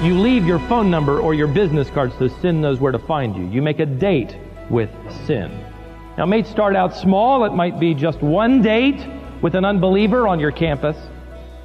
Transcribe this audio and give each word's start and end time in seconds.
You 0.00 0.16
leave 0.16 0.46
your 0.46 0.60
phone 0.60 0.92
number 0.92 1.18
or 1.18 1.34
your 1.34 1.48
business 1.48 1.90
card 1.90 2.12
so 2.20 2.28
sin 2.28 2.60
knows 2.60 2.78
where 2.78 2.92
to 2.92 3.00
find 3.00 3.34
you. 3.34 3.48
You 3.48 3.60
make 3.60 3.80
a 3.80 3.86
date 3.86 4.36
with 4.70 4.90
sin. 5.26 5.50
Now, 6.16 6.22
it 6.22 6.28
may 6.28 6.44
start 6.44 6.76
out 6.76 6.94
small. 6.94 7.44
It 7.44 7.52
might 7.52 7.80
be 7.80 7.94
just 7.94 8.22
one 8.22 8.62
date 8.62 9.04
with 9.42 9.56
an 9.56 9.64
unbeliever 9.64 10.28
on 10.28 10.38
your 10.38 10.52
campus. 10.52 10.96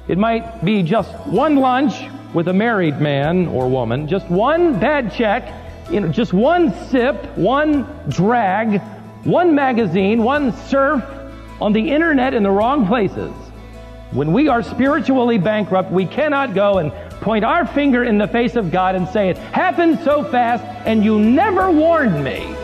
It 0.08 0.18
might 0.18 0.64
be 0.64 0.82
just 0.82 1.12
one 1.28 1.54
lunch 1.54 1.94
with 2.34 2.48
a 2.48 2.52
married 2.52 3.00
man 3.00 3.46
or 3.46 3.68
woman, 3.68 4.08
just 4.08 4.28
one 4.28 4.80
bad 4.80 5.12
check, 5.12 5.52
you 5.88 6.00
know, 6.00 6.08
just 6.08 6.32
one 6.32 6.74
sip, 6.88 7.24
one 7.36 7.86
drag, 8.08 8.80
one 9.22 9.54
magazine, 9.54 10.24
one 10.24 10.52
surf 10.66 11.04
on 11.60 11.72
the 11.72 11.90
internet 11.90 12.34
in 12.34 12.42
the 12.42 12.50
wrong 12.50 12.86
places. 12.86 13.32
When 14.10 14.32
we 14.32 14.48
are 14.48 14.62
spiritually 14.62 15.38
bankrupt, 15.38 15.90
we 15.90 16.06
cannot 16.06 16.54
go 16.54 16.78
and 16.78 16.92
point 17.20 17.44
our 17.44 17.66
finger 17.66 18.04
in 18.04 18.18
the 18.18 18.28
face 18.28 18.54
of 18.54 18.70
God 18.70 18.94
and 18.94 19.08
say, 19.08 19.28
It 19.28 19.38
happened 19.38 19.98
so 20.04 20.22
fast 20.24 20.62
and 20.86 21.04
you 21.04 21.18
never 21.18 21.70
warned 21.70 22.22
me. 22.22 22.54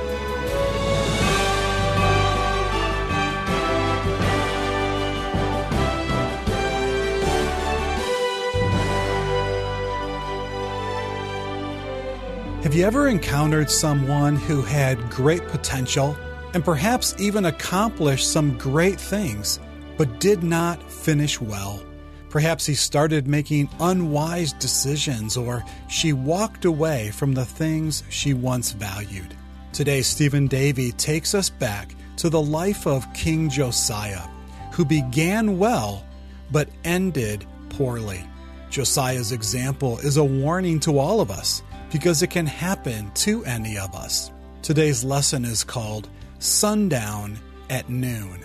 Have 12.62 12.74
you 12.74 12.84
ever 12.84 13.08
encountered 13.08 13.70
someone 13.70 14.36
who 14.36 14.62
had 14.62 15.10
great 15.10 15.48
potential 15.48 16.16
and 16.54 16.64
perhaps 16.64 17.14
even 17.18 17.46
accomplished 17.46 18.30
some 18.30 18.58
great 18.58 19.00
things, 19.00 19.60
but 19.96 20.20
did 20.20 20.42
not 20.42 20.82
finish 20.90 21.40
well? 21.40 21.82
Perhaps 22.28 22.64
he 22.64 22.74
started 22.74 23.26
making 23.26 23.68
unwise 23.80 24.52
decisions 24.54 25.36
or 25.36 25.64
she 25.88 26.12
walked 26.12 26.64
away 26.64 27.10
from 27.10 27.34
the 27.34 27.44
things 27.44 28.04
she 28.08 28.34
once 28.34 28.72
valued. 28.72 29.34
Today, 29.72 30.02
Stephen 30.02 30.46
Davey 30.46 30.92
takes 30.92 31.34
us 31.34 31.50
back 31.50 31.94
to 32.16 32.30
the 32.30 32.40
life 32.40 32.86
of 32.86 33.12
King 33.14 33.48
Josiah, 33.48 34.28
who 34.72 34.84
began 34.84 35.58
well 35.58 36.04
but 36.52 36.68
ended 36.84 37.46
poorly. 37.70 38.24
Josiah's 38.70 39.32
example 39.32 39.98
is 39.98 40.16
a 40.16 40.24
warning 40.24 40.78
to 40.80 40.98
all 40.98 41.20
of 41.20 41.30
us 41.30 41.62
because 41.90 42.22
it 42.22 42.30
can 42.30 42.46
happen 42.46 43.10
to 43.14 43.44
any 43.44 43.76
of 43.76 43.94
us. 43.94 44.30
Today's 44.62 45.02
lesson 45.02 45.44
is 45.44 45.64
called 45.64 46.08
Sundown 46.42 47.38
at 47.68 47.90
Noon. 47.90 48.40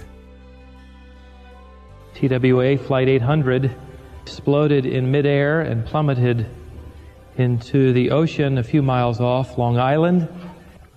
TWA 2.14 2.78
Flight 2.78 3.08
800 3.08 3.74
exploded 4.22 4.86
in 4.86 5.12
midair 5.12 5.62
and 5.62 5.86
plummeted 5.86 6.46
into 7.38 7.94
the 7.94 8.12
ocean 8.12 8.58
a 8.58 8.64
few 8.64 8.82
miles 8.82 9.22
off 9.22 9.58
Long 9.58 9.78
Island 9.78 10.28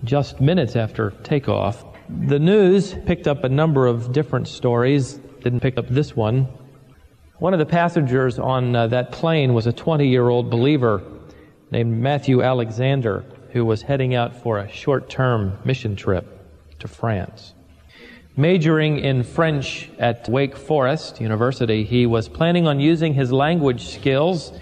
just 0.03 0.41
minutes 0.41 0.75
after 0.75 1.11
takeoff. 1.23 1.85
The 2.09 2.37
news 2.37 2.93
picked 3.05 3.29
up 3.29 3.45
a 3.45 3.49
number 3.49 3.87
of 3.87 4.11
different 4.11 4.49
stories, 4.49 5.13
didn't 5.41 5.61
pick 5.61 5.77
up 5.77 5.87
this 5.87 6.17
one. 6.17 6.49
One 7.37 7.53
of 7.53 7.59
the 7.59 7.65
passengers 7.65 8.37
on 8.37 8.75
uh, 8.75 8.87
that 8.87 9.13
plane 9.13 9.53
was 9.53 9.67
a 9.67 9.71
20 9.71 10.05
year 10.05 10.27
old 10.27 10.49
believer 10.49 11.01
named 11.71 11.95
Matthew 11.95 12.41
Alexander, 12.41 13.23
who 13.51 13.63
was 13.63 13.83
heading 13.83 14.15
out 14.15 14.35
for 14.43 14.57
a 14.57 14.69
short 14.69 15.09
term 15.09 15.57
mission 15.63 15.95
trip 15.95 16.35
to 16.79 16.87
France. 16.87 17.53
Majoring 18.35 18.99
in 18.99 19.23
French 19.23 19.89
at 19.99 20.29
Wake 20.29 20.55
Forest 20.55 21.19
University, 21.19 21.83
he 21.83 22.05
was 22.05 22.29
planning 22.29 22.67
on 22.67 22.79
using 22.79 23.13
his 23.13 23.31
language 23.31 23.89
skills 23.89 24.53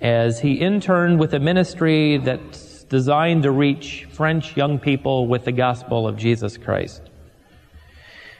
as 0.00 0.40
he 0.40 0.54
interned 0.54 1.18
with 1.18 1.34
a 1.34 1.40
ministry 1.40 2.18
that's 2.18 2.84
designed 2.84 3.42
to 3.42 3.50
reach 3.50 4.06
French 4.12 4.56
young 4.56 4.78
people 4.78 5.26
with 5.26 5.44
the 5.44 5.52
gospel 5.52 6.06
of 6.06 6.16
Jesus 6.16 6.56
Christ. 6.56 7.02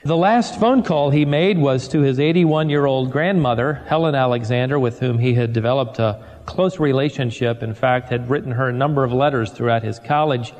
The 0.05 0.15
last 0.15 0.57
phone 0.57 0.83
call 0.83 1.09
he 1.09 1.25
made 1.25 1.57
was 1.57 1.89
to 1.89 1.99
his 1.99 2.17
81 2.17 2.69
year 2.69 2.85
old 2.85 3.11
grandmother, 3.11 3.83
Helen 3.87 4.15
Alexander, 4.15 4.79
with 4.79 4.99
whom 4.99 5.19
he 5.19 5.33
had 5.33 5.51
developed 5.51 5.99
a 5.99 6.23
close 6.45 6.79
relationship. 6.79 7.61
In 7.61 7.73
fact, 7.73 8.07
had 8.07 8.29
written 8.29 8.53
her 8.53 8.69
a 8.69 8.73
number 8.73 9.03
of 9.03 9.11
letters 9.11 9.51
throughout 9.51 9.83
his 9.83 9.99
college 9.99 10.53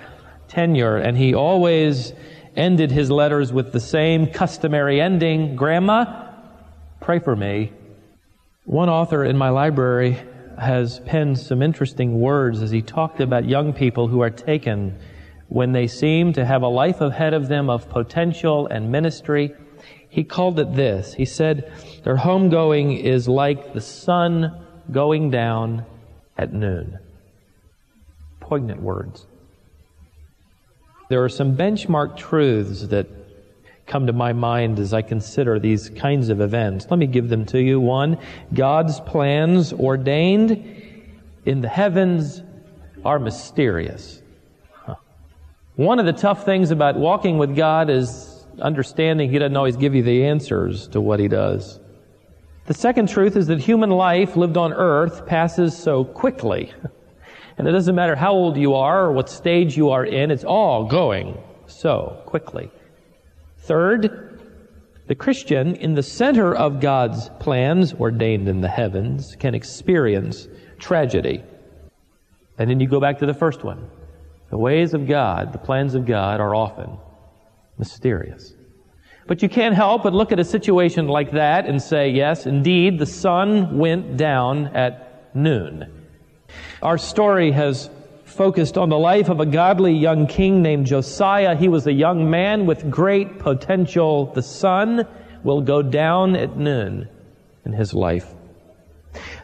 tenure, 0.49 0.97
and 0.97 1.17
he 1.17 1.33
always 1.33 2.11
ended 2.57 2.91
his 2.91 3.09
letters 3.11 3.53
with 3.53 3.71
the 3.71 3.79
same 3.79 4.27
customary 4.27 4.99
ending 4.99 5.55
Grandma, 5.55 6.25
pray 6.99 7.19
for 7.19 7.35
me. 7.35 7.71
One 8.65 8.89
author 8.89 9.23
in 9.23 9.37
my 9.37 9.49
library 9.49 10.17
has 10.59 10.99
penned 11.01 11.37
some 11.37 11.61
interesting 11.61 12.19
words 12.19 12.61
as 12.61 12.71
he 12.71 12.81
talked 12.81 13.21
about 13.21 13.45
young 13.45 13.71
people 13.73 14.07
who 14.07 14.21
are 14.21 14.31
taken 14.31 14.99
when 15.49 15.71
they 15.71 15.87
seem 15.87 16.33
to 16.33 16.43
have 16.43 16.63
a 16.63 16.67
life 16.67 16.99
ahead 16.99 17.33
of 17.33 17.47
them 17.47 17.69
of 17.69 17.87
potential 17.89 18.67
and 18.67 18.91
ministry. 18.91 19.53
He 20.09 20.23
called 20.23 20.59
it 20.59 20.73
this. 20.73 21.13
He 21.13 21.25
said, 21.25 21.71
their 22.03 22.17
homegoing 22.17 23.01
is 23.01 23.27
like 23.27 23.73
the 23.73 23.81
sun 23.81 24.65
going 24.91 25.29
down 25.29 25.85
at 26.37 26.51
noon. 26.51 26.97
Poignant 28.39 28.81
words. 28.81 29.27
There 31.09 31.23
are 31.23 31.29
some 31.29 31.55
benchmark 31.55 32.17
truths 32.17 32.87
that 32.87 33.07
come 33.85 34.07
to 34.07 34.13
my 34.13 34.33
mind 34.33 34.79
as 34.79 34.93
I 34.93 35.01
consider 35.01 35.59
these 35.59 35.89
kinds 35.89 36.29
of 36.29 36.41
events. 36.41 36.87
Let 36.89 36.99
me 36.99 37.07
give 37.07 37.29
them 37.29 37.45
to 37.47 37.59
you. 37.59 37.79
One, 37.79 38.17
God's 38.53 38.99
plans 38.99 39.71
ordained 39.71 40.51
in 41.45 41.61
the 41.61 41.69
heavens 41.69 42.43
are 43.05 43.19
mysterious. 43.19 44.21
Huh. 44.73 44.95
One 45.75 45.99
of 45.99 46.05
the 46.05 46.13
tough 46.13 46.43
things 46.43 46.71
about 46.71 46.97
walking 46.97 47.37
with 47.37 47.55
God 47.55 47.89
is 47.89 48.45
understanding 48.61 49.29
He 49.31 49.39
doesn't 49.39 49.55
always 49.55 49.77
give 49.77 49.95
you 49.95 50.03
the 50.03 50.25
answers 50.25 50.89
to 50.89 50.99
what 50.99 51.21
He 51.21 51.29
does. 51.29 51.79
The 52.65 52.73
second 52.73 53.07
truth 53.07 53.37
is 53.37 53.47
that 53.47 53.59
human 53.59 53.91
life 53.91 54.35
lived 54.35 54.57
on 54.57 54.73
earth 54.73 55.25
passes 55.25 55.77
so 55.77 56.03
quickly. 56.03 56.73
And 57.57 57.67
it 57.67 57.71
doesn't 57.71 57.95
matter 57.95 58.15
how 58.15 58.33
old 58.33 58.55
you 58.57 58.75
are 58.75 59.05
or 59.05 59.11
what 59.11 59.29
stage 59.29 59.75
you 59.75 59.89
are 59.89 60.05
in, 60.05 60.29
it's 60.29 60.43
all 60.43 60.85
going 60.85 61.37
so 61.65 62.21
quickly. 62.25 62.71
Third, 63.59 64.41
the 65.07 65.15
Christian 65.15 65.75
in 65.75 65.95
the 65.95 66.03
center 66.03 66.55
of 66.55 66.79
God's 66.79 67.29
plans 67.39 67.93
ordained 67.93 68.47
in 68.47 68.61
the 68.61 68.67
heavens 68.67 69.35
can 69.39 69.55
experience 69.55 70.47
tragedy. 70.79 71.43
And 72.57 72.69
then 72.69 72.79
you 72.79 72.87
go 72.87 72.99
back 72.99 73.17
to 73.19 73.25
the 73.25 73.33
first 73.33 73.63
one. 73.63 73.89
The 74.49 74.57
ways 74.57 74.93
of 74.93 75.07
God, 75.07 75.51
the 75.51 75.57
plans 75.57 75.95
of 75.95 76.05
God 76.05 76.39
are 76.39 76.53
often 76.53 76.97
mysterious. 77.77 78.53
But 79.27 79.41
you 79.41 79.49
can't 79.49 79.75
help 79.75 80.03
but 80.03 80.13
look 80.13 80.31
at 80.31 80.39
a 80.39 80.45
situation 80.45 81.07
like 81.07 81.31
that 81.31 81.65
and 81.65 81.81
say, 81.81 82.09
yes, 82.09 82.45
indeed, 82.45 82.97
the 82.97 83.05
sun 83.05 83.77
went 83.77 84.15
down 84.15 84.67
at 84.67 85.35
noon. 85.35 85.96
Our 86.81 86.97
story 86.97 87.51
has 87.51 87.89
focused 88.25 88.77
on 88.77 88.89
the 88.89 88.99
life 88.99 89.29
of 89.29 89.39
a 89.39 89.45
godly 89.45 89.93
young 89.93 90.27
king 90.27 90.61
named 90.61 90.85
Josiah. 90.85 91.55
He 91.55 91.67
was 91.67 91.87
a 91.87 91.91
young 91.91 92.29
man 92.29 92.65
with 92.65 92.89
great 92.89 93.39
potential. 93.39 94.27
The 94.27 94.43
sun 94.43 95.07
will 95.43 95.61
go 95.61 95.81
down 95.81 96.35
at 96.35 96.55
noon 96.57 97.09
in 97.65 97.73
his 97.73 97.93
life. 97.93 98.33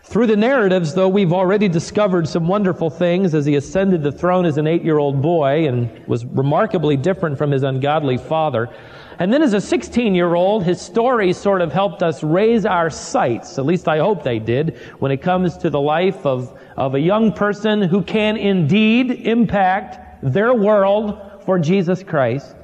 Through 0.04 0.28
the 0.28 0.36
narratives, 0.36 0.94
though, 0.94 1.10
we've 1.10 1.34
already 1.34 1.68
discovered 1.68 2.28
some 2.28 2.48
wonderful 2.48 2.90
things 2.92 3.34
as 3.34 3.46
he 3.46 3.56
ascended 3.56 4.04
the 4.04 4.12
throne 4.12 4.46
as 4.46 4.58
an 4.58 4.68
eight 4.68 4.84
year 4.84 5.00
old 5.00 5.22
boy 5.22 5.68
and 5.68 6.06
was 6.08 6.26
remarkably 6.26 6.98
different 6.98 7.38
from 7.38 7.50
his 7.50 7.64
ungodly 7.64 8.18
father. 8.18 8.70
And 9.20 9.32
then 9.32 9.42
as 9.42 9.54
a 9.54 9.62
16 9.62 10.16
year 10.16 10.34
old, 10.36 10.64
his 10.64 10.82
stories 10.82 11.38
sort 11.38 11.62
of 11.62 11.72
helped 11.72 12.02
us 12.02 12.24
raise 12.24 12.66
our 12.66 12.90
sights. 12.90 13.58
At 13.58 13.66
least 13.66 13.88
I 13.88 14.00
hope 14.00 14.24
they 14.24 14.40
did 14.40 14.78
when 15.00 15.12
it 15.12 15.22
comes 15.22 15.58
to 15.58 15.70
the 15.70 15.80
life 15.80 16.26
of, 16.26 16.58
of 16.78 16.96
a 16.96 17.00
young 17.00 17.32
person 17.34 17.82
who 17.82 18.02
can 18.02 18.38
indeed 18.38 19.12
impact 19.12 20.24
their 20.24 20.54
world 20.54 21.20
for 21.46 21.60
Jesus 21.60 22.04
Christ. 22.04 22.56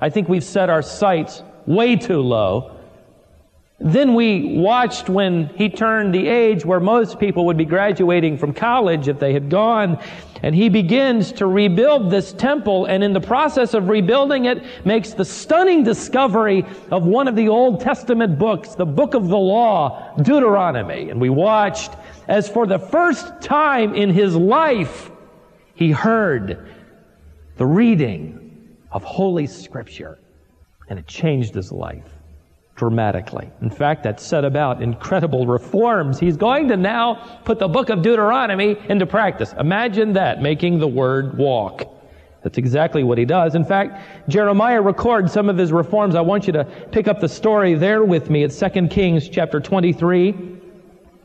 I 0.00 0.10
think 0.10 0.28
we've 0.28 0.44
set 0.44 0.70
our 0.70 0.82
sights 0.82 1.42
way 1.66 1.96
too 1.96 2.20
low. 2.20 2.76
Then 3.78 4.14
we 4.14 4.56
watched 4.56 5.10
when 5.10 5.48
he 5.48 5.68
turned 5.68 6.14
the 6.14 6.28
age 6.28 6.64
where 6.64 6.80
most 6.80 7.18
people 7.18 7.46
would 7.46 7.58
be 7.58 7.66
graduating 7.66 8.38
from 8.38 8.54
college 8.54 9.06
if 9.08 9.18
they 9.18 9.34
had 9.34 9.50
gone. 9.50 10.02
And 10.42 10.54
he 10.54 10.68
begins 10.68 11.32
to 11.32 11.46
rebuild 11.46 12.10
this 12.10 12.32
temple 12.32 12.86
and 12.86 13.02
in 13.02 13.12
the 13.12 13.20
process 13.20 13.74
of 13.74 13.88
rebuilding 13.88 14.46
it 14.46 14.64
makes 14.84 15.12
the 15.12 15.24
stunning 15.24 15.82
discovery 15.82 16.64
of 16.90 17.04
one 17.04 17.28
of 17.28 17.36
the 17.36 17.48
Old 17.48 17.80
Testament 17.80 18.38
books, 18.38 18.74
the 18.74 18.86
book 18.86 19.14
of 19.14 19.28
the 19.28 19.38
law, 19.38 20.14
Deuteronomy. 20.18 21.10
And 21.10 21.20
we 21.20 21.30
watched 21.30 21.92
as 22.28 22.48
for 22.48 22.66
the 22.66 22.78
first 22.78 23.40
time 23.40 23.94
in 23.94 24.10
his 24.10 24.34
life, 24.34 25.10
he 25.74 25.90
heard 25.90 26.68
the 27.56 27.66
reading 27.66 28.76
of 28.90 29.04
Holy 29.04 29.46
Scripture 29.46 30.18
and 30.88 30.98
it 30.98 31.06
changed 31.06 31.54
his 31.54 31.72
life. 31.72 32.15
Dramatically. 32.76 33.50
In 33.62 33.70
fact, 33.70 34.02
that 34.04 34.20
set 34.20 34.44
about 34.44 34.82
incredible 34.82 35.46
reforms. 35.46 36.20
He's 36.20 36.36
going 36.36 36.68
to 36.68 36.76
now 36.76 37.40
put 37.44 37.58
the 37.58 37.68
book 37.68 37.88
of 37.88 38.02
Deuteronomy 38.02 38.76
into 38.88 39.06
practice. 39.06 39.54
Imagine 39.58 40.12
that, 40.12 40.42
making 40.42 40.78
the 40.78 40.86
word 40.86 41.36
walk. 41.38 41.92
That's 42.42 42.58
exactly 42.58 43.02
what 43.02 43.18
he 43.18 43.24
does. 43.24 43.54
In 43.56 43.64
fact, 43.64 44.28
Jeremiah 44.28 44.80
records 44.80 45.32
some 45.32 45.48
of 45.48 45.56
his 45.56 45.72
reforms. 45.72 46.14
I 46.14 46.20
want 46.20 46.46
you 46.46 46.52
to 46.52 46.64
pick 46.92 47.08
up 47.08 47.18
the 47.18 47.28
story 47.28 47.74
there 47.74 48.04
with 48.04 48.30
me 48.30 48.44
at 48.44 48.52
2 48.52 48.86
Kings 48.88 49.28
chapter 49.28 49.58
23. 49.58 50.60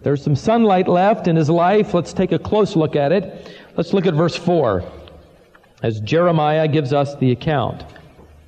There's 0.01 0.23
some 0.23 0.35
sunlight 0.35 0.87
left 0.87 1.27
in 1.27 1.35
his 1.35 1.49
life. 1.49 1.93
Let's 1.93 2.13
take 2.13 2.31
a 2.31 2.39
close 2.39 2.75
look 2.75 2.95
at 2.95 3.11
it. 3.11 3.55
Let's 3.77 3.93
look 3.93 4.07
at 4.07 4.15
verse 4.15 4.35
4 4.35 4.83
as 5.83 5.99
Jeremiah 5.99 6.67
gives 6.67 6.93
us 6.93 7.15
the 7.17 7.31
account. 7.31 7.83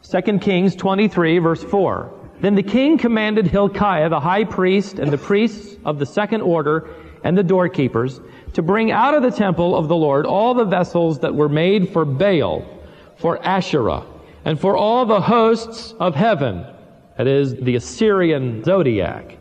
2 0.09 0.39
Kings 0.39 0.75
23 0.75 1.39
verse 1.39 1.63
4. 1.63 2.22
Then 2.43 2.55
the 2.55 2.61
king 2.61 2.97
commanded 2.97 3.47
Hilkiah, 3.47 4.09
the 4.09 4.19
high 4.19 4.43
priest, 4.43 4.99
and 4.99 5.09
the 5.09 5.17
priests 5.17 5.77
of 5.85 5.97
the 5.97 6.05
second 6.05 6.41
order, 6.41 6.89
and 7.23 7.37
the 7.37 7.41
doorkeepers, 7.41 8.19
to 8.51 8.61
bring 8.61 8.91
out 8.91 9.13
of 9.13 9.23
the 9.23 9.31
temple 9.31 9.77
of 9.77 9.87
the 9.87 9.95
Lord 9.95 10.25
all 10.25 10.53
the 10.53 10.65
vessels 10.65 11.19
that 11.19 11.33
were 11.33 11.47
made 11.47 11.87
for 11.93 12.03
Baal, 12.03 12.65
for 13.15 13.41
Asherah, 13.45 14.03
and 14.43 14.59
for 14.59 14.75
all 14.75 15.05
the 15.05 15.21
hosts 15.21 15.93
of 16.01 16.15
heaven, 16.15 16.65
that 17.17 17.27
is, 17.27 17.55
the 17.55 17.77
Assyrian 17.77 18.61
zodiac. 18.65 19.37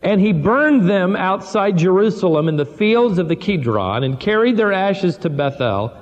And 0.00 0.20
he 0.20 0.32
burned 0.32 0.88
them 0.88 1.16
outside 1.16 1.78
Jerusalem 1.78 2.46
in 2.46 2.54
the 2.54 2.64
fields 2.64 3.18
of 3.18 3.26
the 3.26 3.34
Kidron, 3.34 4.04
and 4.04 4.20
carried 4.20 4.56
their 4.56 4.72
ashes 4.72 5.16
to 5.16 5.30
Bethel. 5.30 5.92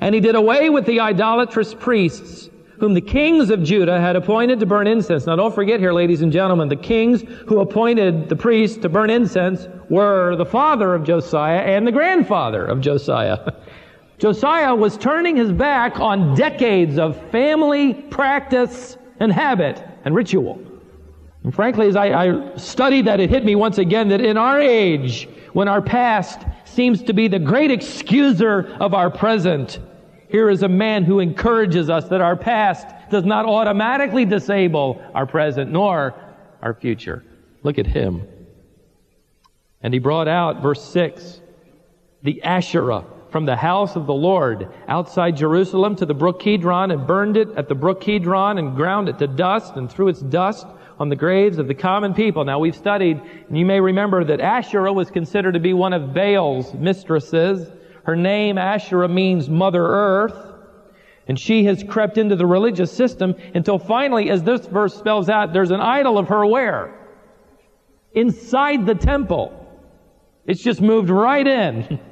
And 0.00 0.14
he 0.14 0.20
did 0.20 0.36
away 0.36 0.70
with 0.70 0.86
the 0.86 1.00
idolatrous 1.00 1.74
priests 1.74 2.50
whom 2.78 2.94
the 2.94 3.00
kings 3.00 3.50
of 3.50 3.62
Judah 3.62 4.00
had 4.00 4.16
appointed 4.16 4.60
to 4.60 4.66
burn 4.66 4.86
incense. 4.86 5.26
Now 5.26 5.36
don't 5.36 5.54
forget 5.54 5.80
here, 5.80 5.92
ladies 5.92 6.22
and 6.22 6.32
gentlemen, 6.32 6.68
the 6.68 6.76
kings 6.76 7.22
who 7.46 7.60
appointed 7.60 8.28
the 8.28 8.36
priests 8.36 8.76
to 8.78 8.88
burn 8.88 9.10
incense 9.10 9.68
were 9.88 10.36
the 10.36 10.46
father 10.46 10.94
of 10.94 11.04
Josiah 11.04 11.60
and 11.60 11.86
the 11.86 11.92
grandfather 11.92 12.64
of 12.64 12.80
Josiah. 12.80 13.54
Josiah 14.18 14.74
was 14.74 14.96
turning 14.96 15.36
his 15.36 15.52
back 15.52 16.00
on 16.00 16.34
decades 16.34 16.98
of 16.98 17.20
family 17.30 17.94
practice 17.94 18.96
and 19.20 19.30
habit 19.32 19.82
and 20.04 20.14
ritual. 20.14 20.60
And 21.44 21.54
frankly, 21.54 21.86
as 21.86 21.96
I, 21.96 22.24
I 22.24 22.56
studied 22.56 23.06
that, 23.06 23.20
it 23.20 23.30
hit 23.30 23.44
me 23.44 23.54
once 23.54 23.78
again 23.78 24.08
that 24.08 24.20
in 24.20 24.36
our 24.36 24.60
age, 24.60 25.28
when 25.52 25.68
our 25.68 25.82
past 25.82 26.40
seems 26.64 27.02
to 27.04 27.12
be 27.12 27.28
the 27.28 27.38
great 27.38 27.70
excuser 27.70 28.76
of 28.80 28.94
our 28.94 29.10
present, 29.10 29.78
here 30.28 30.50
is 30.50 30.62
a 30.62 30.68
man 30.68 31.04
who 31.04 31.20
encourages 31.20 31.88
us 31.88 32.08
that 32.08 32.20
our 32.20 32.36
past 32.36 32.86
does 33.10 33.24
not 33.24 33.46
automatically 33.46 34.24
disable 34.24 35.02
our 35.14 35.26
present 35.26 35.70
nor 35.70 36.14
our 36.62 36.74
future. 36.74 37.24
Look 37.62 37.78
at 37.78 37.86
him. 37.86 38.26
And 39.82 39.94
he 39.94 40.00
brought 40.00 40.28
out, 40.28 40.62
verse 40.62 40.82
6, 40.82 41.40
the 42.22 42.42
Asherah 42.42 43.04
from 43.30 43.44
the 43.44 43.56
house 43.56 43.96
of 43.96 44.06
the 44.06 44.14
Lord 44.14 44.68
outside 44.88 45.36
Jerusalem 45.36 45.96
to 45.96 46.06
the 46.06 46.14
brook 46.14 46.40
Kidron 46.40 46.90
and 46.90 47.06
burned 47.06 47.36
it 47.36 47.48
at 47.56 47.68
the 47.68 47.74
brook 47.74 48.00
Kidron 48.00 48.58
and 48.58 48.74
ground 48.74 49.08
it 49.08 49.18
to 49.18 49.26
dust 49.26 49.74
and 49.76 49.90
threw 49.90 50.08
its 50.08 50.20
dust 50.20 50.66
on 50.98 51.08
the 51.08 51.16
graves 51.16 51.58
of 51.58 51.68
the 51.68 51.74
common 51.74 52.14
people. 52.14 52.44
Now 52.44 52.58
we've 52.58 52.74
studied, 52.74 53.20
and 53.48 53.58
you 53.58 53.66
may 53.66 53.80
remember 53.80 54.24
that 54.24 54.40
Asherah 54.40 54.92
was 54.92 55.10
considered 55.10 55.52
to 55.52 55.60
be 55.60 55.74
one 55.74 55.92
of 55.92 56.14
Baal's 56.14 56.72
mistresses. 56.74 57.70
Her 58.06 58.14
name, 58.14 58.56
Asherah, 58.56 59.08
means 59.08 59.50
Mother 59.50 59.84
Earth. 59.84 60.36
And 61.26 61.36
she 61.36 61.64
has 61.64 61.82
crept 61.82 62.18
into 62.18 62.36
the 62.36 62.46
religious 62.46 62.92
system 62.92 63.34
until 63.52 63.80
finally, 63.80 64.30
as 64.30 64.44
this 64.44 64.64
verse 64.66 64.94
spells 64.94 65.28
out, 65.28 65.52
there's 65.52 65.72
an 65.72 65.80
idol 65.80 66.16
of 66.16 66.28
her 66.28 66.46
where? 66.46 66.94
Inside 68.12 68.86
the 68.86 68.94
temple. 68.94 69.52
It's 70.46 70.62
just 70.62 70.80
moved 70.80 71.10
right 71.10 71.46
in. 71.46 72.00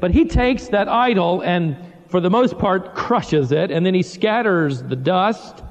But 0.00 0.12
he 0.12 0.24
takes 0.24 0.68
that 0.68 0.88
idol 0.88 1.42
and, 1.42 1.76
for 2.08 2.22
the 2.22 2.30
most 2.30 2.56
part, 2.56 2.94
crushes 2.94 3.52
it, 3.52 3.70
and 3.70 3.84
then 3.84 3.92
he 3.92 4.02
scatters 4.02 4.82
the 4.82 4.96
dust, 4.96 5.62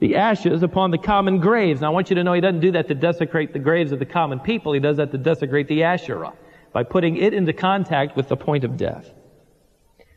the 0.00 0.16
ashes 0.16 0.62
upon 0.62 0.90
the 0.90 0.98
common 0.98 1.40
graves. 1.40 1.80
Now 1.80 1.86
I 1.86 1.90
want 1.90 2.10
you 2.10 2.16
to 2.16 2.22
know 2.22 2.34
he 2.34 2.42
doesn't 2.42 2.60
do 2.60 2.72
that 2.72 2.88
to 2.88 2.94
desecrate 2.94 3.54
the 3.54 3.58
graves 3.58 3.90
of 3.90 4.00
the 4.00 4.04
common 4.04 4.38
people. 4.38 4.74
He 4.74 4.80
does 4.80 4.98
that 4.98 5.12
to 5.12 5.18
desecrate 5.18 5.66
the 5.66 5.82
Asherah 5.82 6.34
by 6.74 6.82
putting 6.82 7.16
it 7.16 7.32
into 7.32 7.52
contact 7.52 8.16
with 8.16 8.28
the 8.28 8.36
point 8.36 8.64
of 8.64 8.76
death. 8.76 9.08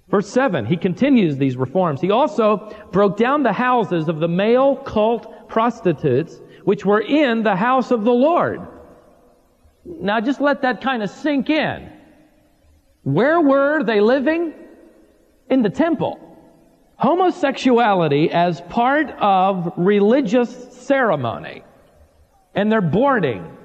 Verse 0.10 0.28
7, 0.28 0.66
he 0.66 0.76
continues 0.76 1.38
these 1.38 1.56
reforms. 1.56 2.02
He 2.02 2.12
also 2.12 2.76
broke 2.92 3.16
down 3.16 3.44
the 3.44 3.54
houses 3.54 4.10
of 4.10 4.20
the 4.20 4.28
male 4.28 4.76
cult 4.76 5.48
prostitutes 5.48 6.42
which 6.64 6.84
were 6.84 7.02
in 7.02 7.44
the 7.44 7.56
house 7.56 7.92
of 7.92 8.04
the 8.04 8.12
Lord. 8.12 8.60
Now 9.86 10.20
just 10.20 10.42
let 10.42 10.64
that 10.64 10.82
kind 10.82 11.04
of 11.04 11.10
sink 11.10 11.50
in. 11.50 11.90
Where 13.04 13.40
were 13.40 13.84
they 13.84 14.02
living? 14.02 14.54
In 15.50 15.62
the 15.62 15.70
temple. 15.70 16.20
Homosexuality 16.96 18.32
as 18.32 18.62
part 18.62 19.12
of 19.20 19.72
religious 19.78 20.74
ceremony. 20.74 21.64
And 22.56 22.72
they're 22.72 22.82
boarding 22.82 23.57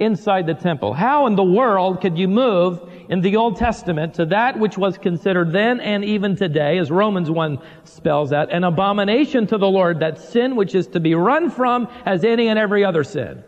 inside 0.00 0.46
the 0.46 0.54
temple. 0.54 0.94
How 0.94 1.26
in 1.26 1.36
the 1.36 1.44
world 1.44 2.00
could 2.00 2.18
you 2.18 2.26
move 2.26 2.80
in 3.10 3.20
the 3.20 3.36
Old 3.36 3.56
Testament 3.56 4.14
to 4.14 4.26
that 4.26 4.58
which 4.58 4.78
was 4.78 4.96
considered 4.96 5.52
then 5.52 5.78
and 5.78 6.04
even 6.04 6.34
today, 6.34 6.78
as 6.78 6.90
Romans 6.90 7.30
1 7.30 7.58
spells 7.84 8.32
out, 8.32 8.50
an 8.50 8.64
abomination 8.64 9.46
to 9.46 9.58
the 9.58 9.68
Lord, 9.68 10.00
that 10.00 10.18
sin 10.18 10.56
which 10.56 10.74
is 10.74 10.86
to 10.88 11.00
be 11.00 11.14
run 11.14 11.50
from 11.50 11.86
as 12.06 12.24
any 12.24 12.48
and 12.48 12.58
every 12.58 12.84
other 12.84 13.04
sin? 13.04 13.44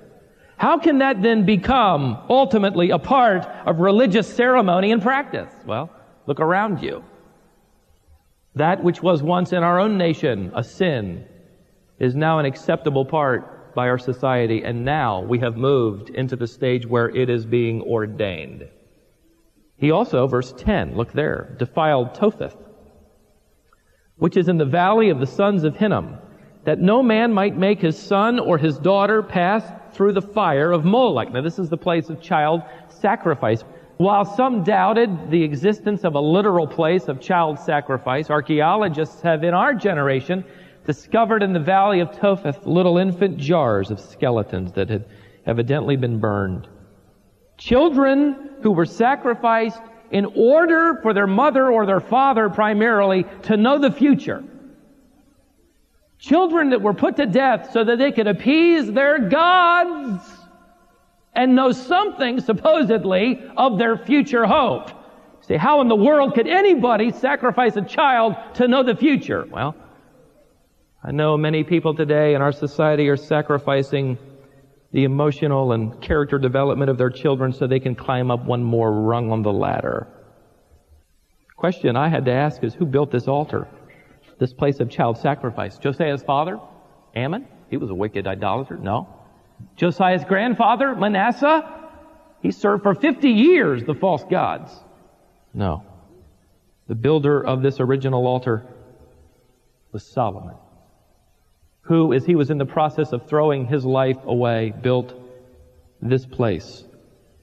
How 0.59 0.79
can 0.79 0.99
that 0.99 1.23
then 1.23 1.45
become 1.45 2.23
ultimately 2.29 2.91
a 2.91 2.99
part 2.99 3.47
of 3.67 3.81
religious 3.81 4.33
ceremony 4.33 4.93
and 4.93 5.03
practice? 5.03 5.53
Well, 5.67 5.91
look 6.27 6.39
around 6.39 6.83
you. 6.83 7.03
That 8.55 8.85
which 8.85 9.03
was 9.03 9.23
once 9.23 9.53
in 9.53 9.63
our 9.63 9.81
own 9.81 9.97
nation 9.97 10.53
a 10.55 10.63
sin 10.63 11.25
is 11.99 12.15
now 12.15 12.39
an 12.39 12.45
acceptable 12.45 13.07
part 13.07 13.52
by 13.75 13.89
our 13.89 13.99
society, 13.99 14.63
and 14.65 14.85
now 14.85 15.23
we 15.23 15.39
have 15.39 15.57
moved 15.57 16.11
into 16.11 16.37
the 16.37 16.47
stage 16.47 16.87
where 16.87 17.09
it 17.09 17.29
is 17.29 17.47
being 17.47 17.83
ordained. 17.83 18.69
He 19.77 19.91
also, 19.91 20.27
verse 20.27 20.53
10, 20.57 20.97
look 20.97 21.13
there, 21.13 21.57
defiled 21.59 22.15
Topheth, 22.15 22.57
which 24.17 24.37
is 24.37 24.49
in 24.49 24.59
the 24.59 24.65
valley 24.65 25.11
of 25.11 25.19
the 25.19 25.27
sons 25.27 25.65
of 25.65 25.77
Hinnom, 25.77 26.19
that 26.65 26.79
no 26.79 27.03
man 27.03 27.33
might 27.33 27.57
make 27.57 27.81
his 27.81 27.99
son 27.99 28.39
or 28.39 28.59
his 28.59 28.79
daughter 28.79 29.23
pass 29.23 29.65
through 29.93 30.13
the 30.13 30.23
fire 30.23 30.71
of 30.71 30.85
Molech. 30.85 31.33
Now, 31.33 31.43
this 31.43 31.59
is 31.59 31.69
the 31.69 31.77
place 31.77 32.09
of 32.09 32.21
child 32.21 32.63
sacrifice. 32.89 33.65
While 33.97 34.25
some 34.25 34.65
doubted 34.65 35.31
the 35.31 35.43
existence 35.43 36.05
of 36.05 36.15
a 36.15 36.21
literal 36.21 36.67
place 36.67 37.09
of 37.09 37.21
child 37.21 37.59
sacrifice, 37.59 38.31
archaeologists 38.31 39.21
have 39.23 39.45
in 39.45 39.55
our 39.55 39.75
generation 39.75 40.45
discovered 40.85 41.43
in 41.43 41.53
the 41.53 41.61
valley 41.61 42.01
of 42.01 42.19
Topheth 42.19 42.67
little 42.67 42.99
infant 42.99 43.39
jars 43.39 43.91
of 43.91 44.01
skeletons 44.01 44.73
that 44.73 44.89
had 44.89 45.07
evidently 45.47 45.97
been 45.97 46.19
burned. 46.19 46.69
Children 47.59 48.51
who 48.63 48.73
were 48.73 48.87
sacrificed 48.87 49.81
in 50.11 50.27
order 50.37 50.99
for 51.03 51.15
their 51.15 51.27
mother 51.27 51.71
or 51.71 51.87
their 51.87 52.01
father 52.01 52.49
primarily 52.49 53.25
to 53.43 53.57
know 53.57 53.79
the 53.79 53.91
future. 53.91 54.45
Children 56.19 56.71
that 56.71 56.83
were 56.83 56.95
put 56.95 57.17
to 57.17 57.27
death 57.27 57.71
so 57.73 57.83
that 57.83 57.99
they 57.99 58.13
could 58.13 58.27
appease 58.27 58.93
their 58.93 59.19
gods 59.19 60.23
and 61.35 61.57
know 61.57 61.73
something, 61.73 62.41
supposedly, 62.41 63.43
of 63.57 63.79
their 63.79 63.97
future 63.97 64.45
hope. 64.45 64.91
Say, 65.41 65.57
how 65.57 65.81
in 65.81 65.89
the 65.89 65.97
world 65.97 66.35
could 66.35 66.47
anybody 66.47 67.11
sacrifice 67.11 67.77
a 67.77 67.83
child 67.83 68.37
to 68.55 68.69
know 68.69 68.83
the 68.83 68.95
future? 68.95 69.47
Well, 69.51 69.75
I 71.05 71.11
know 71.11 71.37
many 71.37 71.65
people 71.65 71.95
today 71.97 72.35
in 72.35 72.43
our 72.43 72.53
society 72.53 73.09
are 73.09 73.17
sacrificing 73.17 74.19
the 74.93 75.03
emotional 75.03 75.73
and 75.73 76.01
character 76.01 76.39
development 76.39 76.91
of 76.91 76.99
their 76.99 77.11
children 77.11 77.53
so 77.53 77.67
they 77.67 77.81
can 77.81 77.97
climb 77.97 78.31
up 78.31 78.45
one 78.45 78.63
more 78.63 78.93
rung 78.93 79.33
on 79.33 79.43
the 79.43 79.53
ladder. 79.53 80.07
Question 81.57 81.97
I 81.97 82.09
had 82.09 82.25
to 82.27 82.33
ask 82.33 82.63
is 82.63 82.73
who 82.75 82.87
built 82.87 83.11
this 83.11 83.27
altar? 83.27 83.67
This 84.39 84.53
place 84.53 84.79
of 84.79 84.91
child 84.91 85.19
sacrifice? 85.19 85.77
Josiah's 85.77 86.23
father? 86.23 86.61
Amon? 87.17 87.49
He 87.69 87.79
was 87.79 87.91
a 87.91 87.95
wicked 87.95 88.29
idolater? 88.29 88.77
No. 88.77 89.09
Josiah's 89.75 90.25
grandfather? 90.25 90.95
Manasseh? 90.95 91.81
He 92.43 92.53
served 92.53 92.85
for 92.85 92.95
50 92.95 93.29
years 93.29 93.83
the 93.83 93.95
false 93.95 94.23
gods? 94.31 94.73
No. 95.53 95.85
The 96.87 96.95
builder 96.95 97.45
of 97.45 97.61
this 97.61 97.81
original 97.81 98.25
altar 98.25 98.65
was 99.91 100.05
Solomon 100.05 100.55
who, 101.83 102.13
as 102.13 102.25
he 102.25 102.35
was 102.35 102.51
in 102.51 102.59
the 102.59 102.67
process 102.67 103.13
of 103.13 103.29
throwing 103.29 103.67
his 103.67 103.85
life 103.85 104.19
away, 104.25 104.73
built 104.83 105.15
this 106.01 106.25
place 106.27 106.85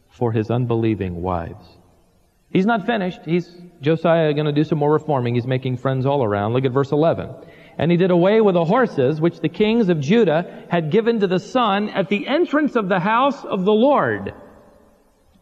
for 0.10 0.32
his 0.32 0.50
unbelieving 0.50 1.22
wives. 1.22 1.66
He's 2.52 2.66
not 2.66 2.86
finished. 2.86 3.22
He's, 3.26 3.50
Josiah 3.82 4.34
going 4.34 4.48
to 4.48 4.52
do 4.52 4.64
some 4.64 4.80
more 4.80 4.92
reforming. 4.92 5.36
He's 5.36 5.46
making 5.46 5.78
friends 5.78 6.06
all 6.06 6.24
around. 6.24 6.54
Look 6.54 6.66
at 6.66 6.72
verse 6.72 6.92
11. 6.92 7.30
And 7.78 7.92
he 7.92 7.98
did 7.98 8.12
away 8.12 8.42
with 8.42 8.56
the 8.56 8.66
horses 8.66 9.22
which 9.22 9.40
the 9.40 9.50
kings 9.50 9.88
of 9.90 10.00
Judah 10.00 10.66
had 10.70 10.92
given 10.92 11.20
to 11.20 11.28
the 11.28 11.40
sun 11.40 11.90
at 11.90 12.10
the 12.10 12.28
entrance 12.28 12.76
of 12.76 12.90
the 12.90 13.00
house 13.00 13.46
of 13.46 13.66
the 13.66 13.72
Lord. 13.72 14.34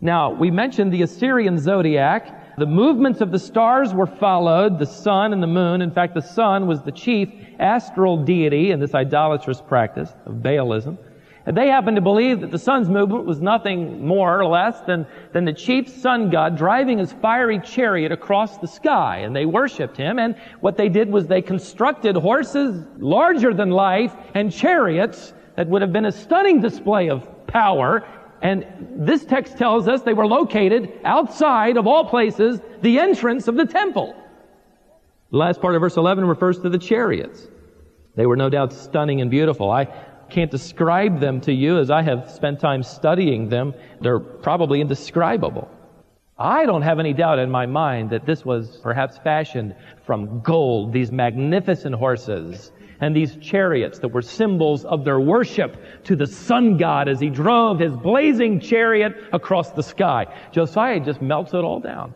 Now, 0.01 0.31
we 0.31 0.51
mentioned 0.51 0.93
the 0.93 1.01
Assyrian 1.01 1.57
zodiac. 1.57 2.46
The 2.57 2.65
movements 2.65 3.21
of 3.21 3.31
the 3.31 3.37
stars 3.37 3.93
were 3.93 4.07
followed, 4.07 4.79
the 4.79 4.85
sun 4.87 5.31
and 5.31 5.43
the 5.43 5.47
moon. 5.47 5.83
In 5.83 5.91
fact, 5.91 6.15
the 6.15 6.23
sun 6.23 6.65
was 6.65 6.81
the 6.81 6.91
chief 6.91 7.29
astral 7.59 8.23
deity 8.23 8.71
in 8.71 8.79
this 8.79 8.95
idolatrous 8.95 9.61
practice 9.61 10.11
of 10.25 10.37
Baalism. 10.41 10.97
And 11.45 11.55
they 11.55 11.67
happened 11.67 11.97
to 11.97 12.01
believe 12.01 12.41
that 12.41 12.49
the 12.49 12.57
sun's 12.57 12.89
movement 12.89 13.25
was 13.25 13.41
nothing 13.41 14.03
more 14.03 14.39
or 14.39 14.47
less 14.47 14.81
than, 14.81 15.05
than 15.33 15.45
the 15.45 15.53
chief 15.53 15.87
sun 15.87 16.31
god 16.31 16.57
driving 16.57 16.97
his 16.97 17.13
fiery 17.13 17.59
chariot 17.59 18.11
across 18.11 18.57
the 18.57 18.67
sky. 18.67 19.19
And 19.19 19.35
they 19.35 19.45
worshiped 19.45 19.95
him. 19.95 20.17
And 20.17 20.35
what 20.59 20.77
they 20.77 20.89
did 20.89 21.11
was 21.11 21.27
they 21.27 21.43
constructed 21.43 22.15
horses 22.15 22.83
larger 22.97 23.53
than 23.53 23.69
life 23.69 24.15
and 24.33 24.51
chariots 24.51 25.31
that 25.57 25.67
would 25.67 25.83
have 25.83 25.93
been 25.93 26.05
a 26.05 26.11
stunning 26.11 26.59
display 26.59 27.09
of 27.11 27.45
power. 27.45 28.03
And 28.41 28.65
this 28.95 29.25
text 29.25 29.57
tells 29.57 29.87
us 29.87 30.03
they 30.03 30.13
were 30.13 30.27
located 30.27 30.91
outside 31.03 31.77
of 31.77 31.87
all 31.87 32.05
places, 32.05 32.59
the 32.81 32.99
entrance 32.99 33.47
of 33.47 33.55
the 33.55 33.65
temple. 33.65 34.15
The 35.31 35.37
last 35.37 35.59
part 35.61 35.75
of 35.75 35.81
verse 35.81 35.97
11 35.97 36.25
refers 36.25 36.59
to 36.59 36.69
the 36.69 36.77
chariots. 36.77 37.47
They 38.15 38.25
were 38.25 38.35
no 38.35 38.49
doubt 38.49 38.73
stunning 38.73 39.21
and 39.21 39.29
beautiful. 39.29 39.69
I, 39.69 39.87
can't 40.29 40.51
describe 40.51 41.19
them 41.19 41.41
to 41.41 41.53
you 41.53 41.79
as 41.79 41.89
I 41.89 42.01
have 42.01 42.29
spent 42.29 42.59
time 42.59 42.83
studying 42.83 43.49
them. 43.49 43.73
They're 44.01 44.19
probably 44.19 44.81
indescribable. 44.81 45.69
I 46.37 46.65
don't 46.65 46.83
have 46.83 46.99
any 46.99 47.13
doubt 47.13 47.39
in 47.39 47.49
my 47.49 47.65
mind 47.65 48.11
that 48.11 48.25
this 48.25 48.45
was 48.45 48.77
perhaps 48.77 49.17
fashioned 49.17 49.75
from 50.05 50.41
gold, 50.41 50.93
these 50.93 51.11
magnificent 51.11 51.95
horses 51.95 52.71
and 52.99 53.15
these 53.15 53.35
chariots 53.37 53.99
that 53.99 54.09
were 54.09 54.21
symbols 54.21 54.85
of 54.85 55.05
their 55.05 55.19
worship 55.19 56.03
to 56.05 56.15
the 56.15 56.27
sun 56.27 56.77
god 56.77 57.07
as 57.07 57.19
he 57.19 57.29
drove 57.29 57.79
his 57.79 57.95
blazing 57.95 58.59
chariot 58.59 59.15
across 59.33 59.71
the 59.71 59.83
sky. 59.83 60.25
Josiah 60.51 60.99
just 60.99 61.21
melts 61.21 61.53
it 61.53 61.63
all 61.63 61.79
down 61.79 62.15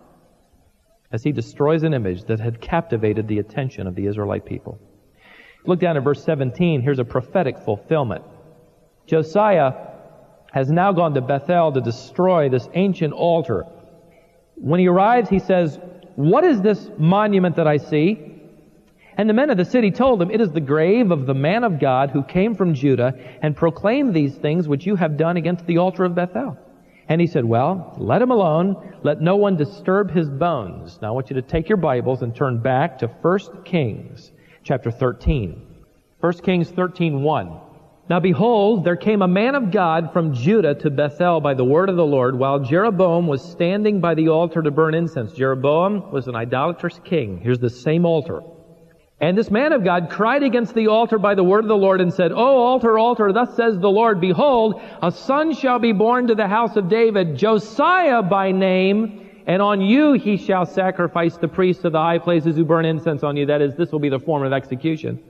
as 1.11 1.23
he 1.23 1.31
destroys 1.31 1.83
an 1.83 1.93
image 1.93 2.23
that 2.23 2.39
had 2.39 2.61
captivated 2.61 3.27
the 3.27 3.39
attention 3.39 3.85
of 3.85 3.95
the 3.95 4.05
Israelite 4.05 4.45
people. 4.45 4.79
Look 5.65 5.79
down 5.79 5.97
at 5.97 6.03
verse 6.03 6.23
17. 6.23 6.81
Here's 6.81 6.99
a 6.99 7.05
prophetic 7.05 7.59
fulfillment. 7.59 8.23
Josiah 9.05 9.73
has 10.51 10.71
now 10.71 10.91
gone 10.91 11.13
to 11.13 11.21
Bethel 11.21 11.71
to 11.73 11.81
destroy 11.81 12.49
this 12.49 12.67
ancient 12.73 13.13
altar. 13.13 13.65
When 14.55 14.79
he 14.79 14.87
arrives, 14.87 15.29
he 15.29 15.39
says, 15.39 15.79
What 16.15 16.43
is 16.43 16.61
this 16.61 16.89
monument 16.97 17.55
that 17.57 17.67
I 17.67 17.77
see? 17.77 18.30
And 19.17 19.29
the 19.29 19.33
men 19.33 19.49
of 19.49 19.57
the 19.57 19.65
city 19.65 19.91
told 19.91 20.21
him, 20.21 20.31
It 20.31 20.41
is 20.41 20.51
the 20.51 20.61
grave 20.61 21.11
of 21.11 21.25
the 21.25 21.33
man 21.33 21.63
of 21.63 21.79
God 21.79 22.11
who 22.11 22.23
came 22.23 22.55
from 22.55 22.73
Judah 22.73 23.13
and 23.41 23.55
proclaimed 23.55 24.13
these 24.13 24.35
things 24.35 24.67
which 24.67 24.85
you 24.85 24.95
have 24.95 25.17
done 25.17 25.37
against 25.37 25.65
the 25.65 25.77
altar 25.77 26.05
of 26.05 26.15
Bethel. 26.15 26.57
And 27.09 27.19
he 27.19 27.27
said, 27.27 27.43
Well, 27.43 27.93
let 27.97 28.21
him 28.21 28.31
alone. 28.31 28.97
Let 29.03 29.19
no 29.19 29.35
one 29.35 29.57
disturb 29.57 30.11
his 30.11 30.29
bones. 30.29 30.99
Now 31.01 31.09
I 31.09 31.11
want 31.11 31.29
you 31.29 31.35
to 31.35 31.41
take 31.41 31.67
your 31.67 31.77
Bibles 31.77 32.21
and 32.21 32.33
turn 32.33 32.61
back 32.61 32.99
to 32.99 33.07
1 33.07 33.63
Kings 33.65 34.31
chapter 34.63 34.91
13. 34.91 35.61
1 36.21 36.33
Kings 36.33 36.69
13, 36.69 37.21
1. 37.21 37.59
Now 38.09 38.19
behold, 38.19 38.85
there 38.85 38.95
came 38.95 39.21
a 39.21 39.27
man 39.27 39.55
of 39.55 39.71
God 39.71 40.13
from 40.13 40.33
Judah 40.33 40.75
to 40.75 40.89
Bethel 40.89 41.41
by 41.41 41.53
the 41.53 41.65
word 41.65 41.89
of 41.89 41.95
the 41.95 42.05
Lord, 42.05 42.37
while 42.37 42.59
Jeroboam 42.59 43.27
was 43.27 43.43
standing 43.43 43.99
by 43.99 44.15
the 44.15 44.29
altar 44.29 44.61
to 44.61 44.71
burn 44.71 44.93
incense. 44.93 45.33
Jeroboam 45.33 46.11
was 46.11 46.27
an 46.27 46.35
idolatrous 46.35 46.99
king. 47.03 47.39
Here's 47.41 47.59
the 47.59 47.69
same 47.69 48.05
altar. 48.05 48.41
And 49.21 49.37
this 49.37 49.51
man 49.51 49.71
of 49.71 49.83
God 49.83 50.09
cried 50.09 50.41
against 50.41 50.73
the 50.73 50.87
altar 50.87 51.19
by 51.19 51.35
the 51.35 51.43
word 51.43 51.63
of 51.63 51.67
the 51.67 51.77
Lord 51.77 52.01
and 52.01 52.11
said, 52.11 52.31
O 52.31 52.57
altar, 52.57 52.97
altar, 52.97 53.31
thus 53.31 53.55
says 53.55 53.77
the 53.77 53.89
Lord, 53.89 54.19
Behold, 54.19 54.81
a 55.03 55.11
son 55.11 55.53
shall 55.53 55.77
be 55.77 55.91
born 55.91 56.25
to 56.27 56.35
the 56.35 56.47
house 56.47 56.75
of 56.75 56.89
David, 56.89 57.37
Josiah 57.37 58.23
by 58.23 58.51
name, 58.51 59.29
and 59.45 59.61
on 59.61 59.79
you 59.79 60.13
he 60.13 60.37
shall 60.37 60.65
sacrifice 60.65 61.37
the 61.37 61.47
priests 61.47 61.83
of 61.83 61.91
the 61.91 61.99
high 61.99 62.17
places 62.17 62.55
who 62.55 62.65
burn 62.65 62.83
incense 62.83 63.21
on 63.21 63.37
you. 63.37 63.45
That 63.45 63.61
is, 63.61 63.75
this 63.75 63.91
will 63.91 63.99
be 63.99 64.09
the 64.09 64.19
form 64.19 64.43
of 64.43 64.53
execution. 64.53 65.23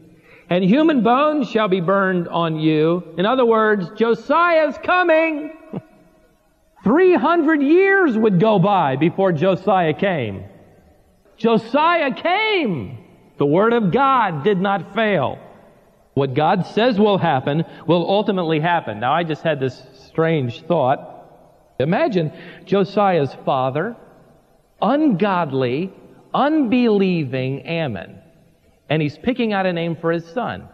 And 0.49 0.63
human 0.63 1.03
bones 1.03 1.49
shall 1.49 1.67
be 1.67 1.81
burned 1.81 2.29
on 2.29 2.59
you. 2.59 3.03
In 3.17 3.25
other 3.25 3.45
words, 3.45 3.89
Josiah's 3.97 4.77
coming. 4.83 5.51
300 6.85 7.61
years 7.61 8.17
would 8.17 8.39
go 8.39 8.57
by 8.57 8.95
before 8.95 9.33
Josiah 9.33 9.93
came. 9.93 10.45
Josiah 11.35 12.13
came. 12.13 13.00
The 13.41 13.47
word 13.47 13.73
of 13.73 13.91
God 13.91 14.43
did 14.43 14.61
not 14.61 14.93
fail. 14.93 15.39
What 16.13 16.35
God 16.35 16.63
says 16.75 16.99
will 16.99 17.17
happen 17.17 17.65
will 17.87 18.07
ultimately 18.07 18.59
happen. 18.59 18.99
Now 18.99 19.13
I 19.13 19.23
just 19.23 19.41
had 19.41 19.59
this 19.59 19.81
strange 20.05 20.61
thought. 20.67 20.99
Imagine 21.79 22.31
Josiah's 22.65 23.33
father 23.43 23.95
ungodly, 24.79 25.91
unbelieving 26.31 27.67
Amon. 27.67 28.19
And 28.87 29.01
he's 29.01 29.17
picking 29.17 29.53
out 29.53 29.65
a 29.65 29.73
name 29.73 29.95
for 29.95 30.11
his 30.11 30.23
son. 30.35 30.69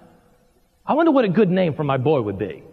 I 0.86 0.94
wonder 0.94 1.14
what 1.14 1.24
a 1.24 1.30
good 1.30 1.50
name 1.50 1.74
for 1.74 1.86
my 1.86 1.96
boy 1.96 2.20
would 2.20 2.38
be. 2.38 2.64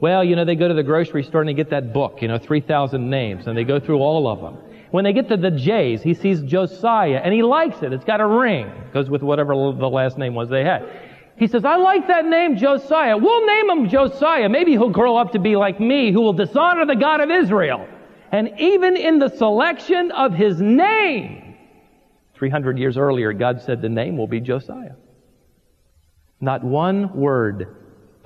Well, 0.00 0.24
you 0.24 0.34
know, 0.34 0.46
they 0.46 0.56
go 0.56 0.68
to 0.68 0.72
the 0.72 0.82
grocery 0.82 1.24
store 1.24 1.42
and 1.42 1.48
they 1.50 1.52
get 1.52 1.68
that 1.68 1.92
book, 1.92 2.22
you 2.22 2.28
know, 2.28 2.38
3,000 2.38 3.10
names, 3.10 3.46
and 3.46 3.54
they 3.54 3.64
go 3.64 3.78
through 3.78 3.98
all 3.98 4.28
of 4.28 4.40
them. 4.40 4.56
When 4.92 5.04
they 5.04 5.14
get 5.14 5.28
to 5.30 5.38
the 5.38 5.50
J's, 5.50 6.02
he 6.02 6.12
sees 6.12 6.42
Josiah, 6.42 7.22
and 7.24 7.32
he 7.32 7.42
likes 7.42 7.82
it. 7.82 7.94
It's 7.94 8.04
got 8.04 8.20
a 8.20 8.26
ring. 8.26 8.70
Goes 8.92 9.08
with 9.08 9.22
whatever 9.22 9.54
the 9.54 9.88
last 9.88 10.18
name 10.18 10.34
was 10.34 10.50
they 10.50 10.64
had. 10.64 10.86
He 11.38 11.46
says, 11.46 11.64
I 11.64 11.76
like 11.76 12.08
that 12.08 12.26
name, 12.26 12.58
Josiah. 12.58 13.16
We'll 13.16 13.46
name 13.46 13.70
him 13.70 13.88
Josiah. 13.88 14.50
Maybe 14.50 14.72
he'll 14.72 14.90
grow 14.90 15.16
up 15.16 15.32
to 15.32 15.38
be 15.38 15.56
like 15.56 15.80
me, 15.80 16.12
who 16.12 16.20
will 16.20 16.34
dishonor 16.34 16.84
the 16.84 16.94
God 16.94 17.22
of 17.22 17.30
Israel. 17.30 17.88
And 18.30 18.60
even 18.60 18.98
in 18.98 19.18
the 19.18 19.30
selection 19.30 20.12
of 20.12 20.34
his 20.34 20.60
name, 20.60 21.56
300 22.34 22.76
years 22.76 22.98
earlier, 22.98 23.32
God 23.32 23.62
said 23.62 23.80
the 23.80 23.88
name 23.88 24.18
will 24.18 24.26
be 24.26 24.40
Josiah. 24.40 24.96
Not 26.38 26.62
one 26.62 27.16
word 27.16 27.74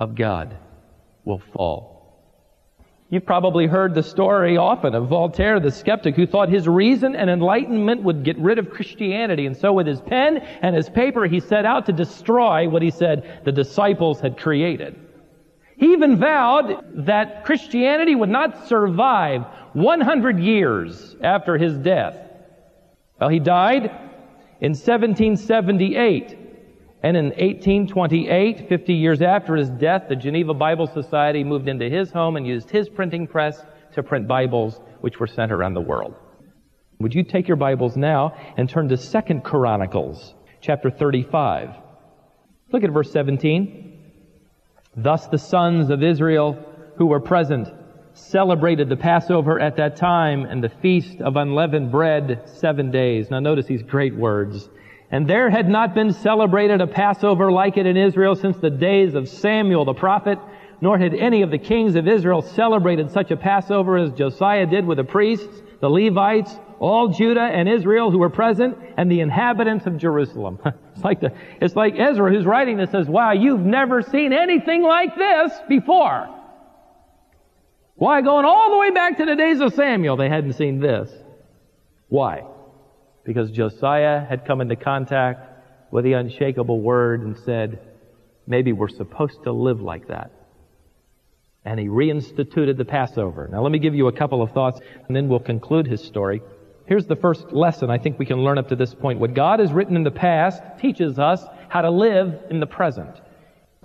of 0.01 0.15
God 0.15 0.57
will 1.23 1.41
fall. 1.53 1.96
You've 3.09 3.25
probably 3.25 3.67
heard 3.67 3.93
the 3.93 4.03
story 4.03 4.57
often 4.57 4.93
of 4.93 5.07
Voltaire, 5.07 5.61
the 5.61 5.71
skeptic, 5.71 6.15
who 6.17 6.27
thought 6.27 6.49
his 6.49 6.67
reason 6.67 7.15
and 7.15 7.29
enlightenment 7.29 8.03
would 8.03 8.23
get 8.23 8.37
rid 8.37 8.59
of 8.59 8.69
Christianity. 8.69 9.45
And 9.45 9.55
so 9.55 9.71
with 9.71 9.87
his 9.87 10.01
pen 10.01 10.37
and 10.37 10.75
his 10.75 10.89
paper, 10.89 11.25
he 11.25 11.39
set 11.39 11.65
out 11.65 11.85
to 11.85 11.93
destroy 11.93 12.67
what 12.67 12.81
he 12.81 12.91
said 12.91 13.41
the 13.45 13.51
disciples 13.53 14.19
had 14.19 14.37
created. 14.37 14.99
He 15.77 15.93
even 15.93 16.17
vowed 16.17 17.05
that 17.05 17.45
Christianity 17.45 18.13
would 18.13 18.29
not 18.29 18.67
survive 18.67 19.45
100 19.71 20.39
years 20.39 21.15
after 21.21 21.57
his 21.57 21.77
death. 21.77 22.17
Well, 23.21 23.29
he 23.29 23.39
died 23.39 23.85
in 24.59 24.71
1778. 24.71 26.46
And 27.03 27.15
in 27.15 27.25
1828, 27.25 28.67
50 28.67 28.93
years 28.93 29.21
after 29.21 29.55
his 29.55 29.69
death, 29.69 30.05
the 30.09 30.15
Geneva 30.15 30.53
Bible 30.53 30.87
Society 30.87 31.43
moved 31.43 31.67
into 31.67 31.89
his 31.89 32.11
home 32.11 32.35
and 32.35 32.47
used 32.47 32.69
his 32.69 32.89
printing 32.89 33.27
press 33.27 33.63
to 33.93 34.01
print 34.01 34.27
Bibles, 34.27 34.79
which 35.01 35.19
were 35.19 35.27
sent 35.27 35.51
around 35.51 35.75
the 35.75 35.81
world. 35.81 36.15
Would 36.99 37.13
you 37.13 37.23
take 37.23 37.47
your 37.47 37.57
Bibles 37.57 37.95
now 37.95 38.35
and 38.57 38.67
turn 38.67 38.89
to 38.89 38.97
Second 38.97 39.43
Chronicles, 39.43 40.33
chapter 40.61 40.89
35. 40.89 41.69
Look 42.71 42.83
at 42.83 42.91
verse 42.91 43.11
17. 43.11 43.99
Thus 44.95 45.27
the 45.27 45.37
sons 45.37 45.91
of 45.91 46.01
Israel 46.01 46.57
who 46.97 47.05
were 47.05 47.19
present 47.19 47.69
celebrated 48.13 48.89
the 48.89 48.97
Passover 48.97 49.59
at 49.59 49.77
that 49.77 49.95
time 49.95 50.45
and 50.45 50.63
the 50.63 50.69
feast 50.81 51.21
of 51.21 51.35
unleavened 51.35 51.91
bread 51.91 52.41
seven 52.45 52.89
days. 52.89 53.29
Now 53.29 53.39
notice 53.39 53.67
these 53.67 53.83
great 53.83 54.15
words. 54.15 54.67
And 55.09 55.29
there 55.29 55.49
had 55.49 55.69
not 55.69 55.93
been 55.93 56.11
celebrated 56.11 56.81
a 56.81 56.87
Passover 56.87 57.51
like 57.51 57.77
it 57.77 57.85
in 57.85 57.95
Israel 57.95 58.35
since 58.35 58.57
the 58.57 58.69
days 58.69 59.15
of 59.15 59.29
Samuel 59.29 59.85
the 59.85 59.93
prophet, 59.93 60.37
nor 60.81 60.97
had 60.97 61.13
any 61.13 61.41
of 61.41 61.51
the 61.51 61.57
kings 61.57 61.95
of 61.95 62.07
Israel 62.07 62.41
celebrated 62.41 63.09
such 63.11 63.31
a 63.31 63.37
Passover 63.37 63.97
as 63.97 64.11
Josiah 64.11 64.65
did 64.65 64.85
with 64.85 64.97
the 64.97 65.03
priests, 65.03 65.61
the 65.79 65.89
Levites, 65.89 66.51
all 66.79 67.07
Judah 67.07 67.41
and 67.41 67.69
Israel 67.69 68.11
who 68.11 68.19
were 68.19 68.29
present, 68.29 68.77
and 68.97 69.09
the 69.09 69.21
inhabitants 69.21 69.85
of 69.85 69.97
Jerusalem. 69.97 70.59
it's 70.93 71.03
like 71.03 71.21
the, 71.21 71.31
it's 71.61 71.75
like 71.75 71.95
Ezra 71.97 72.31
who's 72.31 72.45
writing 72.45 72.77
this 72.77 72.91
says, 72.91 73.07
wow, 73.07 73.31
you've 73.31 73.61
never 73.61 74.01
seen 74.01 74.33
anything 74.33 74.83
like 74.83 75.15
this 75.15 75.53
before. 75.69 76.27
Why? 77.95 78.21
Going 78.21 78.45
all 78.45 78.71
the 78.71 78.77
way 78.77 78.91
back 78.91 79.17
to 79.17 79.25
the 79.25 79.35
days 79.35 79.59
of 79.61 79.73
Samuel, 79.73 80.17
they 80.17 80.29
hadn't 80.29 80.53
seen 80.53 80.79
this. 80.79 81.09
Why? 82.09 82.43
Because 83.27 83.51
Josiah 83.51 84.25
had 84.25 84.45
come 84.45 84.61
into 84.61 84.77
contact 84.77 85.49
with 85.91 86.05
the 86.05 86.13
unshakable 86.13 86.79
word 86.79 87.19
and 87.21 87.37
said, 87.37 87.77
maybe 88.47 88.71
we're 88.71 88.87
supposed 88.87 89.43
to 89.43 89.51
live 89.51 89.81
like 89.81 90.07
that. 90.07 90.31
And 91.65 91.77
he 91.77 91.87
reinstituted 91.87 92.77
the 92.77 92.85
Passover. 92.85 93.49
Now 93.51 93.61
let 93.61 93.73
me 93.73 93.79
give 93.79 93.93
you 93.93 94.07
a 94.07 94.13
couple 94.13 94.41
of 94.41 94.53
thoughts 94.53 94.79
and 95.05 95.13
then 95.13 95.27
we'll 95.27 95.41
conclude 95.41 95.87
his 95.87 96.01
story. 96.01 96.41
Here's 96.85 97.05
the 97.05 97.17
first 97.17 97.51
lesson 97.51 97.89
I 97.89 97.97
think 97.97 98.17
we 98.17 98.25
can 98.25 98.45
learn 98.45 98.57
up 98.57 98.69
to 98.69 98.77
this 98.77 98.93
point. 98.95 99.19
What 99.19 99.33
God 99.33 99.59
has 99.59 99.73
written 99.73 99.97
in 99.97 100.05
the 100.05 100.11
past 100.11 100.63
teaches 100.79 101.19
us 101.19 101.43
how 101.67 101.81
to 101.81 101.91
live 101.91 102.43
in 102.49 102.61
the 102.61 102.65
present. 102.65 103.19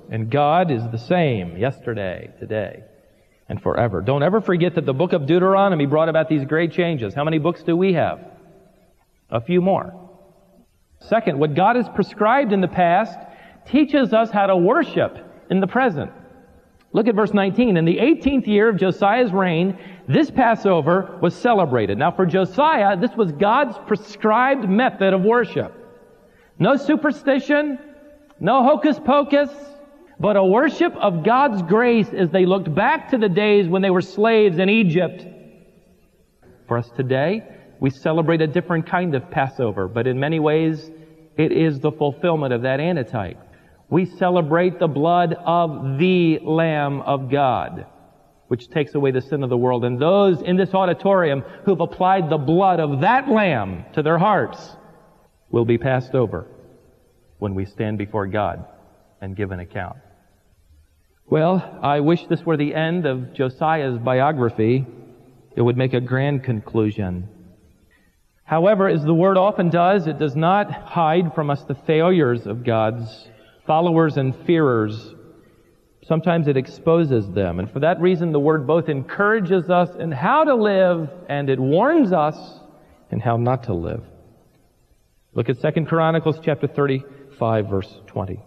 And 0.09 0.31
God 0.31 0.71
is 0.71 0.85
the 0.93 0.99
same 0.99 1.57
yesterday, 1.57 2.31
today, 2.39 2.85
and 3.49 3.61
forever. 3.61 4.03
Don't 4.03 4.23
ever 4.23 4.41
forget 4.41 4.77
that 4.77 4.87
the 4.87 4.95
book 4.95 5.13
of 5.13 5.27
Deuteronomy 5.27 5.87
brought 5.87 6.09
about 6.09 6.29
these 6.29 6.45
great 6.45 6.71
changes. 6.71 7.13
How 7.13 7.25
many 7.25 7.39
books 7.39 7.65
do 7.65 7.77
we 7.77 7.95
have? 7.95 8.32
A 9.33 9.41
few 9.41 9.61
more. 9.61 9.93
Second, 11.01 11.39
what 11.39 11.55
God 11.55 11.77
has 11.77 11.89
prescribed 11.89 12.53
in 12.53 12.61
the 12.61 12.69
past 12.69 13.19
teaches 13.67 14.13
us 14.13 14.31
how 14.31 14.47
to 14.47 14.57
worship 14.57 15.19
in 15.51 15.59
the 15.59 15.67
present. 15.67 16.13
Look 16.93 17.09
at 17.09 17.15
verse 17.15 17.33
19. 17.33 17.77
In 17.77 17.85
the 17.85 17.97
18th 17.97 18.47
year 18.47 18.69
of 18.69 18.77
Josiah's 18.77 19.33
reign, 19.33 19.79
this 20.07 20.31
Passover 20.31 21.19
was 21.23 21.35
celebrated. 21.35 21.97
Now 21.97 22.13
for 22.13 22.27
Josiah, 22.27 22.97
this 22.97 23.17
was 23.17 23.33
God's 23.33 23.79
prescribed 23.87 24.69
method 24.69 25.15
of 25.15 25.23
worship. 25.23 25.75
No 26.59 26.77
superstition, 26.77 27.79
no 28.39 28.63
hocus 28.63 29.01
pocus, 29.03 29.51
but 30.21 30.37
a 30.37 30.45
worship 30.45 30.95
of 30.97 31.25
God's 31.25 31.63
grace 31.63 32.09
as 32.13 32.31
they 32.31 32.45
looked 32.45 32.73
back 32.75 33.11
to 33.11 33.19
the 33.19 33.29
days 33.29 33.67
when 33.67 33.81
they 33.81 33.91
were 33.91 34.03
slaves 34.03 34.59
in 34.59 34.69
Egypt. 34.69 35.27
For 36.69 36.77
us 36.77 36.91
today, 36.91 37.43
we 37.83 37.91
celebrate 37.91 38.41
a 38.41 38.47
different 38.47 38.87
kind 38.87 39.17
of 39.17 39.29
Passover, 39.29 39.89
but 39.89 40.07
in 40.07 40.21
many 40.21 40.39
ways, 40.39 40.89
it 41.37 41.51
is 41.51 41.81
the 41.81 41.91
fulfillment 41.91 42.53
of 42.53 42.63
that 42.63 42.79
antitype. 42.79 43.39
We 43.91 44.05
celebrate 44.07 44.79
the 44.79 44.87
blood 44.87 45.35
of 45.35 45.99
the 45.99 46.39
Lamb 46.45 47.01
of 47.01 47.29
God, 47.29 47.87
which 48.47 48.69
takes 48.69 48.95
away 48.95 49.11
the 49.11 49.21
sin 49.21 49.43
of 49.43 49.51
the 49.51 49.57
world. 49.57 49.85
And 49.85 50.01
those 50.01 50.41
in 50.43 50.57
this 50.57 50.73
auditorium 50.73 51.41
who've 51.65 51.81
applied 51.81 52.31
the 52.31 52.39
blood 52.39 52.79
of 52.79 53.01
that 53.01 53.29
Lamb 53.29 53.85
to 53.95 54.03
their 54.05 54.17
hearts 54.17 54.77
will 55.51 55.65
be 55.65 55.77
passed 55.77 56.15
over 56.15 56.47
when 57.41 57.57
we 57.57 57.65
stand 57.65 57.99
before 57.99 58.29
God 58.29 58.65
and 59.21 59.35
give 59.35 59.51
an 59.51 59.59
account. 59.59 59.97
Well, 61.27 61.81
I 61.83 61.99
wish 61.99 62.29
this 62.29 62.47
were 62.47 62.57
the 62.57 62.77
end 62.77 63.07
of 63.07 63.35
Josiah's 63.35 63.99
biography. 63.99 64.87
It 65.57 65.63
would 65.63 65.77
make 65.77 65.95
a 65.95 66.01
grand 66.01 66.45
conclusion. 66.45 67.29
However, 68.53 68.87
as 68.87 69.03
the 69.03 69.15
Word 69.15 69.39
often 69.39 69.71
does, 69.71 70.07
it 70.07 70.19
does 70.19 70.37
not 70.37 70.71
hide 70.71 71.35
from 71.35 71.49
us 71.49 71.63
the 71.63 71.75
failures 71.75 72.47
of 72.47 72.65
God's 72.65 73.27
followers 73.67 74.19
and 74.19 74.37
fearers. 74.45 75.15
Sometimes 76.05 76.47
it 76.49 76.59
exposes 76.59 77.31
them. 77.31 77.61
And 77.61 77.71
for 77.71 77.81
that 77.81 77.99
reason, 77.99 78.31
the 78.31 78.39
Word 78.39 78.67
both 78.67 78.91
encourages 78.91 79.71
us 79.71 79.97
in 79.99 80.13
how 80.13 80.45
to 80.45 80.55
live 80.55 81.09
and 81.31 81.49
it 81.49 81.59
warns 81.59 82.13
us 82.13 82.37
in 83.11 83.21
how 83.21 83.39
not 83.39 83.63
to 83.63 83.73
live. 83.73 84.05
Look 85.33 85.49
at 85.49 85.63
2 85.63 85.87
Chronicles 85.87 86.39
chapter 86.43 86.67
35 86.67 87.71
verse 87.71 88.01
20. 88.09 88.39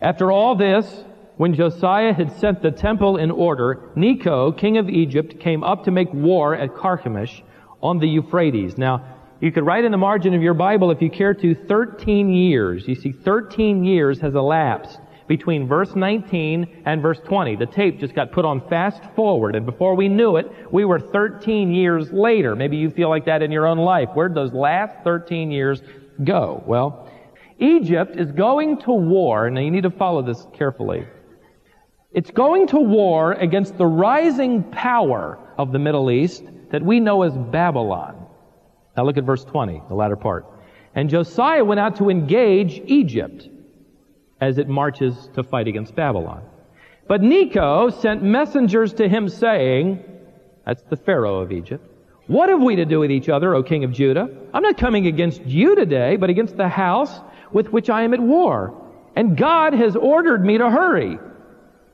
After 0.00 0.32
all 0.32 0.56
this, 0.56 1.04
when 1.36 1.52
Josiah 1.52 2.14
had 2.14 2.40
set 2.40 2.62
the 2.62 2.70
temple 2.70 3.18
in 3.18 3.30
order, 3.30 3.90
Necho, 3.96 4.50
king 4.52 4.78
of 4.78 4.88
Egypt, 4.88 5.40
came 5.40 5.62
up 5.62 5.84
to 5.84 5.90
make 5.90 6.10
war 6.10 6.54
at 6.54 6.74
Carchemish 6.74 7.42
on 7.84 7.98
the 7.98 8.08
Euphrates. 8.08 8.78
Now, 8.78 9.04
you 9.40 9.52
could 9.52 9.66
write 9.66 9.84
in 9.84 9.92
the 9.92 9.98
margin 9.98 10.32
of 10.34 10.42
your 10.42 10.54
Bible, 10.54 10.90
if 10.90 11.02
you 11.02 11.10
care 11.10 11.34
to, 11.34 11.54
13 11.54 12.32
years. 12.32 12.88
You 12.88 12.94
see, 12.94 13.12
13 13.12 13.84
years 13.84 14.18
has 14.20 14.34
elapsed 14.34 14.98
between 15.28 15.68
verse 15.68 15.94
19 15.94 16.82
and 16.86 17.02
verse 17.02 17.20
20. 17.24 17.56
The 17.56 17.66
tape 17.66 18.00
just 18.00 18.14
got 18.14 18.32
put 18.32 18.46
on 18.46 18.66
fast 18.68 19.02
forward, 19.14 19.54
and 19.54 19.66
before 19.66 19.94
we 19.94 20.08
knew 20.08 20.36
it, 20.36 20.50
we 20.72 20.86
were 20.86 20.98
13 20.98 21.72
years 21.72 22.10
later. 22.10 22.56
Maybe 22.56 22.78
you 22.78 22.90
feel 22.90 23.10
like 23.10 23.26
that 23.26 23.42
in 23.42 23.52
your 23.52 23.66
own 23.66 23.78
life. 23.78 24.08
Where'd 24.14 24.34
those 24.34 24.54
last 24.54 25.04
13 25.04 25.50
years 25.50 25.82
go? 26.24 26.62
Well, 26.66 27.10
Egypt 27.58 28.16
is 28.16 28.32
going 28.32 28.78
to 28.80 28.92
war, 28.92 29.46
and 29.46 29.58
you 29.58 29.70
need 29.70 29.82
to 29.82 29.90
follow 29.90 30.22
this 30.22 30.46
carefully. 30.54 31.06
It's 32.12 32.30
going 32.30 32.66
to 32.68 32.78
war 32.78 33.32
against 33.32 33.76
the 33.76 33.86
rising 33.86 34.62
power 34.62 35.38
of 35.58 35.72
the 35.72 35.78
Middle 35.78 36.10
East 36.10 36.44
that 36.74 36.82
we 36.82 36.98
know 36.98 37.22
as 37.22 37.32
Babylon. 37.36 38.26
Now 38.96 39.04
look 39.04 39.16
at 39.16 39.22
verse 39.22 39.44
20, 39.44 39.82
the 39.86 39.94
latter 39.94 40.16
part. 40.16 40.44
And 40.96 41.08
Josiah 41.08 41.64
went 41.64 41.78
out 41.78 41.94
to 41.98 42.10
engage 42.10 42.82
Egypt 42.86 43.48
as 44.40 44.58
it 44.58 44.68
marches 44.68 45.30
to 45.36 45.44
fight 45.44 45.68
against 45.68 45.94
Babylon. 45.94 46.42
But 47.06 47.22
Necho 47.22 47.90
sent 47.90 48.24
messengers 48.24 48.92
to 48.94 49.08
him 49.08 49.28
saying, 49.28 50.02
that's 50.66 50.82
the 50.90 50.96
Pharaoh 50.96 51.38
of 51.38 51.52
Egypt, 51.52 51.88
what 52.26 52.48
have 52.48 52.60
we 52.60 52.74
to 52.74 52.84
do 52.84 52.98
with 52.98 53.12
each 53.12 53.28
other, 53.28 53.54
O 53.54 53.62
king 53.62 53.84
of 53.84 53.92
Judah? 53.92 54.28
I'm 54.52 54.62
not 54.62 54.76
coming 54.76 55.06
against 55.06 55.46
you 55.46 55.76
today, 55.76 56.16
but 56.16 56.28
against 56.28 56.56
the 56.56 56.66
house 56.66 57.20
with 57.52 57.68
which 57.68 57.88
I 57.88 58.02
am 58.02 58.12
at 58.14 58.20
war. 58.20 58.74
And 59.14 59.36
God 59.36 59.74
has 59.74 59.94
ordered 59.94 60.44
me 60.44 60.58
to 60.58 60.68
hurry. 60.68 61.20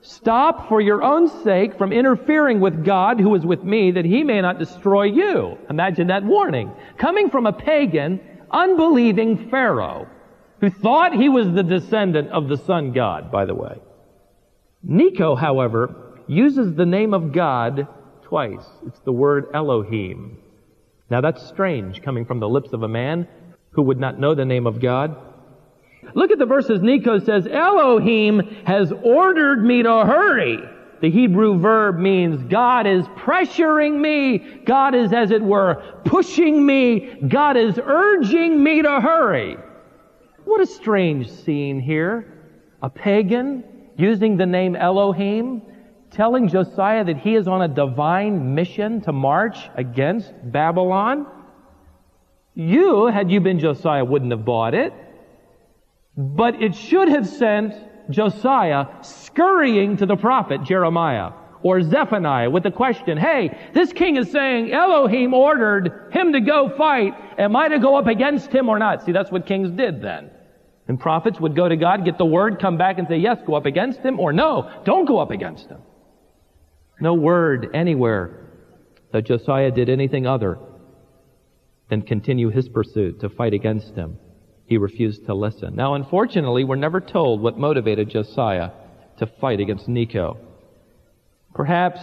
Stop 0.01 0.67
for 0.67 0.81
your 0.81 1.03
own 1.03 1.27
sake 1.43 1.77
from 1.77 1.93
interfering 1.93 2.59
with 2.59 2.83
God 2.83 3.19
who 3.19 3.35
is 3.35 3.45
with 3.45 3.63
me 3.63 3.91
that 3.91 4.05
he 4.05 4.23
may 4.23 4.41
not 4.41 4.59
destroy 4.59 5.03
you. 5.03 5.57
Imagine 5.69 6.07
that 6.07 6.23
warning. 6.23 6.71
Coming 6.97 7.29
from 7.29 7.45
a 7.45 7.53
pagan, 7.53 8.19
unbelieving 8.51 9.49
Pharaoh 9.49 10.07
who 10.61 10.69
thought 10.69 11.13
he 11.13 11.27
was 11.27 11.51
the 11.51 11.63
descendant 11.63 12.29
of 12.29 12.47
the 12.47 12.57
sun 12.57 12.93
god, 12.93 13.31
by 13.31 13.45
the 13.45 13.55
way. 13.55 13.79
Necho, 14.83 15.35
however, 15.35 16.23
uses 16.27 16.75
the 16.75 16.85
name 16.85 17.13
of 17.13 17.33
God 17.33 17.87
twice. 18.23 18.65
It's 18.85 18.99
the 18.99 19.11
word 19.11 19.47
Elohim. 19.53 20.37
Now 21.09 21.19
that's 21.21 21.47
strange 21.47 22.01
coming 22.03 22.25
from 22.25 22.39
the 22.39 22.47
lips 22.47 22.73
of 22.73 22.83
a 22.83 22.87
man 22.87 23.27
who 23.71 23.83
would 23.83 23.99
not 23.99 24.19
know 24.19 24.35
the 24.35 24.45
name 24.45 24.67
of 24.67 24.79
God. 24.79 25.15
Look 26.13 26.31
at 26.31 26.39
the 26.39 26.45
verses 26.45 26.81
Necho 26.81 27.19
says, 27.19 27.47
Elohim 27.47 28.39
has 28.65 28.91
ordered 29.03 29.63
me 29.63 29.83
to 29.83 30.05
hurry. 30.05 30.59
The 31.01 31.09
Hebrew 31.09 31.57
verb 31.57 31.97
means 31.97 32.43
God 32.43 32.85
is 32.85 33.05
pressuring 33.07 33.99
me. 33.99 34.37
God 34.65 34.93
is, 34.93 35.11
as 35.13 35.31
it 35.31 35.41
were, 35.41 35.81
pushing 36.05 36.63
me. 36.63 37.15
God 37.27 37.57
is 37.57 37.79
urging 37.83 38.63
me 38.63 38.83
to 38.83 39.01
hurry. 39.01 39.57
What 40.45 40.61
a 40.61 40.65
strange 40.65 41.29
scene 41.31 41.79
here. 41.79 42.37
A 42.83 42.89
pagan 42.89 43.63
using 43.97 44.37
the 44.37 44.45
name 44.45 44.75
Elohim, 44.75 45.63
telling 46.11 46.47
Josiah 46.47 47.03
that 47.03 47.17
he 47.17 47.35
is 47.35 47.47
on 47.47 47.63
a 47.63 47.67
divine 47.67 48.53
mission 48.53 49.01
to 49.01 49.11
march 49.11 49.69
against 49.75 50.31
Babylon. 50.51 51.25
You, 52.53 53.07
had 53.07 53.31
you 53.31 53.39
been 53.39 53.59
Josiah, 53.59 54.03
wouldn't 54.03 54.31
have 54.31 54.45
bought 54.45 54.75
it. 54.75 54.93
But 56.15 56.61
it 56.61 56.75
should 56.75 57.07
have 57.07 57.27
sent 57.27 57.73
Josiah 58.09 58.87
scurrying 59.01 59.97
to 59.97 60.05
the 60.05 60.17
prophet 60.17 60.63
Jeremiah 60.63 61.31
or 61.63 61.81
Zephaniah 61.81 62.49
with 62.49 62.63
the 62.63 62.71
question, 62.71 63.17
hey, 63.17 63.57
this 63.73 63.93
king 63.93 64.17
is 64.17 64.31
saying 64.31 64.71
Elohim 64.71 65.33
ordered 65.33 66.11
him 66.11 66.33
to 66.33 66.41
go 66.41 66.69
fight. 66.75 67.13
Am 67.37 67.55
I 67.55 67.69
to 67.69 67.79
go 67.79 67.95
up 67.95 68.07
against 68.07 68.51
him 68.51 68.67
or 68.67 68.79
not? 68.79 69.05
See, 69.05 69.11
that's 69.11 69.31
what 69.31 69.45
kings 69.45 69.71
did 69.71 70.01
then. 70.01 70.31
And 70.87 70.99
prophets 70.99 71.39
would 71.39 71.55
go 71.55 71.69
to 71.69 71.77
God, 71.77 72.03
get 72.03 72.17
the 72.17 72.25
word, 72.25 72.59
come 72.59 72.77
back 72.77 72.97
and 72.97 73.07
say, 73.07 73.17
yes, 73.17 73.37
go 73.45 73.53
up 73.53 73.65
against 73.65 73.99
him, 73.99 74.19
or 74.19 74.33
no, 74.33 74.81
don't 74.83 75.05
go 75.05 75.19
up 75.19 75.31
against 75.31 75.69
him. 75.69 75.81
No 76.99 77.13
word 77.13 77.69
anywhere 77.73 78.49
that 79.13 79.25
Josiah 79.25 79.71
did 79.71 79.89
anything 79.89 80.25
other 80.27 80.59
than 81.89 82.01
continue 82.01 82.49
his 82.49 82.67
pursuit 82.67 83.19
to 83.21 83.29
fight 83.29 83.53
against 83.53 83.95
him 83.95 84.17
he 84.71 84.77
refused 84.77 85.25
to 85.25 85.33
listen. 85.33 85.75
Now, 85.75 85.95
unfortunately, 85.95 86.63
we're 86.63 86.77
never 86.77 87.01
told 87.01 87.41
what 87.41 87.57
motivated 87.57 88.09
Josiah 88.09 88.69
to 89.17 89.25
fight 89.25 89.59
against 89.59 89.89
Necho. 89.89 90.37
Perhaps 91.53 91.99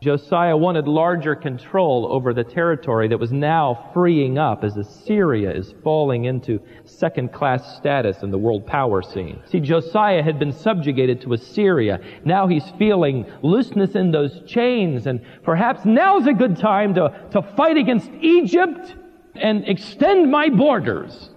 Josiah 0.00 0.56
wanted 0.56 0.86
larger 0.86 1.34
control 1.34 2.06
over 2.08 2.32
the 2.32 2.44
territory 2.44 3.08
that 3.08 3.18
was 3.18 3.32
now 3.32 3.90
freeing 3.92 4.38
up 4.38 4.62
as 4.62 4.76
Assyria 4.76 5.50
is 5.50 5.74
falling 5.82 6.26
into 6.26 6.60
second 6.84 7.32
class 7.32 7.76
status 7.78 8.22
in 8.22 8.30
the 8.30 8.38
world 8.38 8.64
power 8.64 9.02
scene. 9.02 9.42
See, 9.46 9.58
Josiah 9.58 10.22
had 10.22 10.38
been 10.38 10.52
subjugated 10.52 11.20
to 11.22 11.32
Assyria. 11.32 11.98
Now 12.24 12.46
he's 12.46 12.70
feeling 12.78 13.26
looseness 13.42 13.96
in 13.96 14.12
those 14.12 14.40
chains 14.46 15.08
and 15.08 15.20
perhaps 15.42 15.84
now's 15.84 16.28
a 16.28 16.32
good 16.32 16.58
time 16.58 16.94
to, 16.94 17.28
to 17.32 17.42
fight 17.56 17.76
against 17.76 18.12
Egypt 18.20 18.94
and 19.34 19.66
extend 19.66 20.30
my 20.30 20.48
borders. 20.48 21.30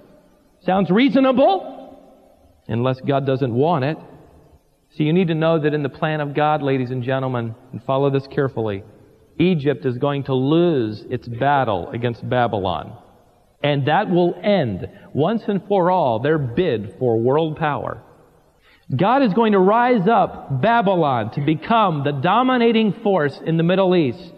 Sounds 0.65 0.91
reasonable, 0.91 1.99
unless 2.67 3.01
God 3.01 3.25
doesn't 3.25 3.53
want 3.53 3.83
it. 3.83 3.97
So 4.95 5.03
you 5.03 5.11
need 5.11 5.29
to 5.29 5.35
know 5.35 5.59
that 5.59 5.73
in 5.73 5.81
the 5.81 5.89
plan 5.89 6.21
of 6.21 6.35
God, 6.35 6.61
ladies 6.61 6.91
and 6.91 7.01
gentlemen, 7.01 7.55
and 7.71 7.83
follow 7.83 8.11
this 8.11 8.27
carefully, 8.27 8.83
Egypt 9.39 9.85
is 9.85 9.97
going 9.97 10.23
to 10.25 10.35
lose 10.35 11.03
its 11.09 11.27
battle 11.27 11.89
against 11.89 12.27
Babylon. 12.29 12.95
And 13.63 13.87
that 13.87 14.09
will 14.09 14.35
end 14.43 14.87
once 15.13 15.43
and 15.47 15.65
for 15.67 15.89
all 15.89 16.19
their 16.19 16.37
bid 16.37 16.95
for 16.99 17.19
world 17.19 17.57
power. 17.57 18.03
God 18.95 19.23
is 19.23 19.33
going 19.33 19.53
to 19.53 19.59
rise 19.59 20.07
up 20.07 20.61
Babylon 20.61 21.31
to 21.31 21.41
become 21.41 22.03
the 22.03 22.11
dominating 22.11 22.93
force 23.01 23.39
in 23.45 23.57
the 23.57 23.63
Middle 23.63 23.95
East. 23.95 24.33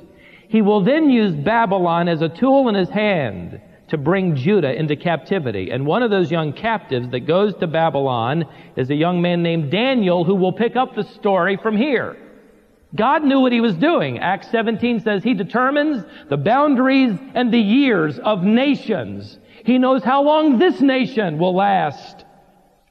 He 0.47 0.61
will 0.61 0.83
then 0.83 1.09
use 1.09 1.33
Babylon 1.33 2.07
as 2.07 2.21
a 2.21 2.29
tool 2.29 2.69
in 2.69 2.75
his 2.75 2.89
hand 2.89 3.59
to 3.93 3.97
bring 3.99 4.35
Judah 4.35 4.73
into 4.73 4.95
captivity. 4.95 5.69
And 5.69 5.85
one 5.85 6.01
of 6.01 6.09
those 6.09 6.31
young 6.31 6.51
captives 6.51 7.09
that 7.11 7.27
goes 7.27 7.53
to 7.57 7.67
Babylon 7.67 8.45
is 8.75 8.89
a 8.89 8.95
young 8.95 9.21
man 9.21 9.43
named 9.43 9.69
Daniel 9.69 10.23
who 10.23 10.33
will 10.33 10.51
pick 10.51 10.75
up 10.75 10.95
the 10.95 11.03
story 11.03 11.57
from 11.61 11.77
here. 11.77 12.17
God 12.95 13.23
knew 13.23 13.39
what 13.39 13.51
he 13.51 13.61
was 13.61 13.75
doing. 13.75 14.17
Acts 14.17 14.49
17 14.49 15.01
says 15.01 15.23
he 15.23 15.35
determines 15.35 16.03
the 16.27 16.37
boundaries 16.37 17.19
and 17.35 17.53
the 17.53 17.59
years 17.59 18.17
of 18.17 18.41
nations. 18.41 19.37
He 19.63 19.77
knows 19.77 20.03
how 20.03 20.23
long 20.23 20.57
this 20.57 20.81
nation 20.81 21.37
will 21.37 21.55
last. 21.55 22.22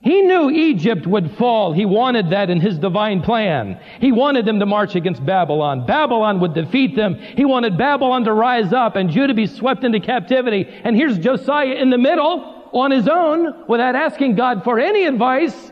He 0.03 0.23
knew 0.23 0.51
Egypt 0.51 1.07
would 1.07 1.31
fall. 1.37 1.73
He 1.73 1.87
wanted 1.87 2.31
that 2.31 2.51
in 2.51 2.61
his 2.61 2.77
divine 2.77 3.23
plan. 3.23 3.81
He 4.01 4.11
wanted 4.11 4.45
them 4.45 4.59
to 4.59 4.67
march 4.67 4.97
against 4.97 5.25
Babylon. 5.25 5.87
Babylon 5.87 6.41
would 6.41 6.55
defeat 6.55 6.97
them. 6.97 7.15
He 7.15 7.45
wanted 7.45 7.79
Babylon 7.79 8.25
to 8.25 8.33
rise 8.33 8.73
up 8.73 8.97
and 8.97 9.11
Judah 9.11 9.33
be 9.33 9.47
swept 9.47 9.85
into 9.85 10.01
captivity. 10.01 10.67
And 10.69 10.97
here's 10.97 11.19
Josiah 11.19 11.75
in 11.75 11.91
the 11.91 11.99
middle 11.99 12.69
on 12.73 12.91
his 12.91 13.07
own 13.07 13.65
without 13.69 13.95
asking 13.95 14.35
God 14.35 14.65
for 14.65 14.81
any 14.81 15.05
advice. 15.05 15.71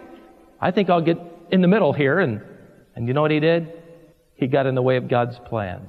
I 0.61 0.71
think 0.71 0.91
I'll 0.91 1.01
get 1.01 1.19
in 1.51 1.61
the 1.61 1.69
middle 1.69 1.93
here. 1.93 2.21
And, 2.21 2.41
and 2.95 3.09
you 3.09 3.15
know 3.15 3.23
what 3.23 3.33
he 3.33 3.41
did? 3.41 3.73
He 4.37 4.47
got 4.47 4.67
in 4.67 4.77
the 4.77 4.83
way 4.83 4.97
of 4.97 5.09
God's 5.09 5.41
plans. 5.41 5.89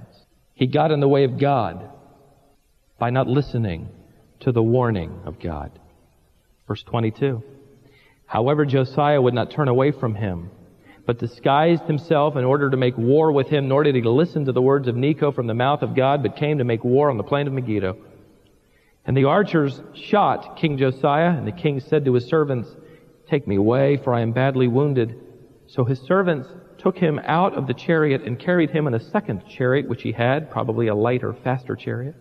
He 0.55 0.65
got 0.65 0.89
in 0.89 0.99
the 0.99 1.07
way 1.07 1.25
of 1.25 1.37
God 1.37 1.91
by 2.97 3.11
not 3.11 3.27
listening 3.27 3.89
to 4.39 4.51
the 4.51 4.63
warning 4.63 5.21
of 5.25 5.39
God. 5.39 5.77
Verse 6.67 6.81
22. 6.81 7.43
However, 8.31 8.63
Josiah 8.63 9.21
would 9.21 9.33
not 9.33 9.51
turn 9.51 9.67
away 9.67 9.91
from 9.91 10.15
him, 10.15 10.51
but 11.05 11.19
disguised 11.19 11.83
himself 11.83 12.37
in 12.37 12.45
order 12.45 12.69
to 12.69 12.77
make 12.77 12.97
war 12.97 13.29
with 13.29 13.49
him, 13.49 13.67
nor 13.67 13.83
did 13.83 13.93
he 13.93 14.01
listen 14.01 14.45
to 14.45 14.53
the 14.53 14.61
words 14.61 14.87
of 14.87 14.95
Necho 14.95 15.33
from 15.33 15.47
the 15.47 15.53
mouth 15.53 15.81
of 15.81 15.97
God, 15.97 16.23
but 16.23 16.37
came 16.37 16.59
to 16.59 16.63
make 16.63 16.85
war 16.85 17.09
on 17.09 17.17
the 17.17 17.25
plain 17.25 17.45
of 17.45 17.51
Megiddo. 17.51 17.97
And 19.03 19.17
the 19.17 19.25
archers 19.25 19.81
shot 19.93 20.55
King 20.55 20.77
Josiah, 20.77 21.31
and 21.31 21.45
the 21.45 21.51
king 21.51 21.81
said 21.81 22.05
to 22.05 22.13
his 22.13 22.23
servants, 22.23 22.69
Take 23.27 23.49
me 23.49 23.57
away, 23.57 23.97
for 23.97 24.13
I 24.13 24.21
am 24.21 24.31
badly 24.31 24.69
wounded. 24.69 25.13
So 25.67 25.83
his 25.83 25.99
servants 25.99 26.47
took 26.77 26.97
him 26.97 27.19
out 27.25 27.55
of 27.55 27.67
the 27.67 27.73
chariot 27.73 28.21
and 28.21 28.39
carried 28.39 28.69
him 28.69 28.87
in 28.87 28.93
a 28.93 29.09
second 29.11 29.43
chariot 29.49 29.89
which 29.89 30.03
he 30.03 30.13
had, 30.13 30.49
probably 30.49 30.87
a 30.87 30.95
lighter, 30.95 31.33
faster 31.33 31.75
chariot, 31.75 32.15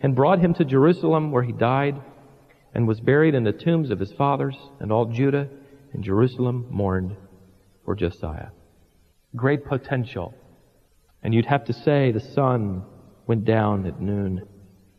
and 0.00 0.14
brought 0.14 0.38
him 0.38 0.54
to 0.54 0.64
Jerusalem 0.64 1.32
where 1.32 1.42
he 1.42 1.50
died 1.50 2.00
and 2.74 2.88
was 2.88 3.00
buried 3.00 3.34
in 3.34 3.44
the 3.44 3.52
tombs 3.52 3.90
of 3.90 3.98
his 4.00 4.12
fathers, 4.12 4.56
and 4.80 4.90
all 4.90 5.06
Judah 5.06 5.48
and 5.92 6.02
Jerusalem 6.02 6.66
mourned 6.70 7.16
for 7.84 7.94
Josiah. 7.94 8.48
Great 9.36 9.64
potential. 9.64 10.34
And 11.22 11.34
you'd 11.34 11.46
have 11.46 11.64
to 11.66 11.72
say 11.72 12.12
the 12.12 12.20
sun 12.20 12.82
went 13.26 13.44
down 13.44 13.86
at 13.86 14.00
noon. 14.00 14.38
He 14.38 14.42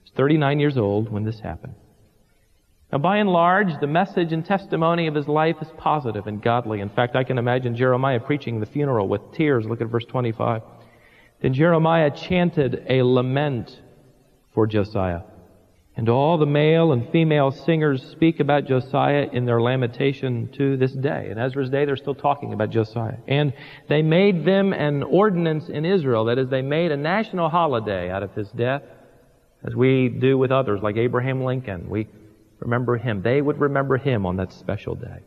was 0.03 0.11
39 0.15 0.59
years 0.59 0.77
old 0.77 1.09
when 1.09 1.23
this 1.23 1.39
happened. 1.39 1.75
Now, 2.91 2.99
by 2.99 3.17
and 3.17 3.29
large, 3.29 3.79
the 3.81 3.87
message 3.87 4.31
and 4.31 4.45
testimony 4.45 5.07
of 5.07 5.15
his 5.15 5.27
life 5.27 5.55
is 5.61 5.67
positive 5.77 6.27
and 6.27 6.39
godly. 6.39 6.79
In 6.79 6.89
fact, 6.89 7.15
I 7.15 7.23
can 7.23 7.39
imagine 7.39 7.75
Jeremiah 7.75 8.19
preaching 8.19 8.59
the 8.59 8.67
funeral 8.67 9.07
with 9.07 9.33
tears. 9.33 9.65
Look 9.65 9.81
at 9.81 9.87
verse 9.87 10.05
25. 10.05 10.61
Then 11.41 11.53
Jeremiah 11.55 12.11
chanted 12.11 12.85
a 12.87 13.01
lament 13.01 13.81
for 14.53 14.67
Josiah. 14.67 15.21
And 15.95 16.09
all 16.09 16.39
the 16.39 16.47
male 16.47 16.91
and 16.91 17.07
female 17.11 17.51
singers 17.51 18.01
speak 18.11 18.39
about 18.39 18.65
Josiah 18.65 19.27
in 19.31 19.45
their 19.45 19.61
lamentation 19.61 20.49
to 20.57 20.75
this 20.75 20.91
day. 20.91 21.29
In 21.29 21.37
Ezra's 21.37 21.69
day, 21.69 21.85
they're 21.85 21.95
still 21.97 22.15
talking 22.15 22.51
about 22.51 22.71
Josiah. 22.71 23.17
And 23.27 23.53
they 23.89 24.01
made 24.01 24.43
them 24.43 24.73
an 24.73 25.03
ordinance 25.03 25.69
in 25.69 25.85
Israel. 25.85 26.25
That 26.25 26.39
is, 26.39 26.49
they 26.49 26.63
made 26.63 26.91
a 26.91 26.97
national 26.97 27.49
holiday 27.49 28.09
out 28.09 28.23
of 28.23 28.33
his 28.33 28.49
death, 28.49 28.81
as 29.63 29.75
we 29.75 30.09
do 30.09 30.35
with 30.35 30.51
others, 30.51 30.81
like 30.81 30.97
Abraham 30.97 31.43
Lincoln. 31.43 31.87
We 31.87 32.07
remember 32.59 32.97
him. 32.97 33.21
They 33.21 33.41
would 33.41 33.59
remember 33.59 33.97
him 33.97 34.25
on 34.25 34.37
that 34.37 34.51
special 34.51 34.95
day. 34.95 35.19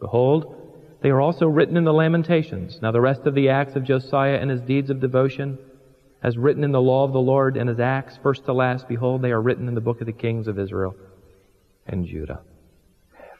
Behold, 0.00 0.54
they 1.02 1.08
are 1.08 1.20
also 1.20 1.46
written 1.46 1.78
in 1.78 1.84
the 1.84 1.94
Lamentations. 1.94 2.78
Now 2.82 2.92
the 2.92 3.00
rest 3.00 3.22
of 3.22 3.34
the 3.34 3.48
acts 3.48 3.74
of 3.74 3.84
Josiah 3.84 4.36
and 4.36 4.50
his 4.50 4.60
deeds 4.60 4.90
of 4.90 5.00
devotion, 5.00 5.58
as 6.22 6.36
written 6.36 6.64
in 6.64 6.72
the 6.72 6.80
law 6.80 7.04
of 7.04 7.12
the 7.12 7.20
Lord 7.20 7.56
and 7.56 7.68
his 7.68 7.80
acts, 7.80 8.18
first 8.22 8.44
to 8.44 8.52
last, 8.52 8.88
behold, 8.88 9.22
they 9.22 9.30
are 9.30 9.40
written 9.40 9.68
in 9.68 9.74
the 9.74 9.80
book 9.80 10.00
of 10.00 10.06
the 10.06 10.12
kings 10.12 10.48
of 10.48 10.58
Israel 10.58 10.94
and 11.86 12.06
Judah. 12.06 12.40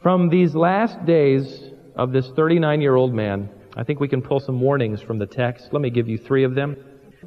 From 0.02 0.28
these 0.28 0.54
last 0.54 1.04
days 1.04 1.72
of 1.94 2.12
this 2.12 2.30
39 2.30 2.80
year 2.80 2.94
old 2.94 3.12
man, 3.12 3.50
I 3.76 3.84
think 3.84 4.00
we 4.00 4.08
can 4.08 4.22
pull 4.22 4.40
some 4.40 4.60
warnings 4.60 5.00
from 5.02 5.18
the 5.18 5.26
text. 5.26 5.68
Let 5.72 5.82
me 5.82 5.90
give 5.90 6.08
you 6.08 6.18
three 6.18 6.44
of 6.44 6.54
them. 6.54 6.76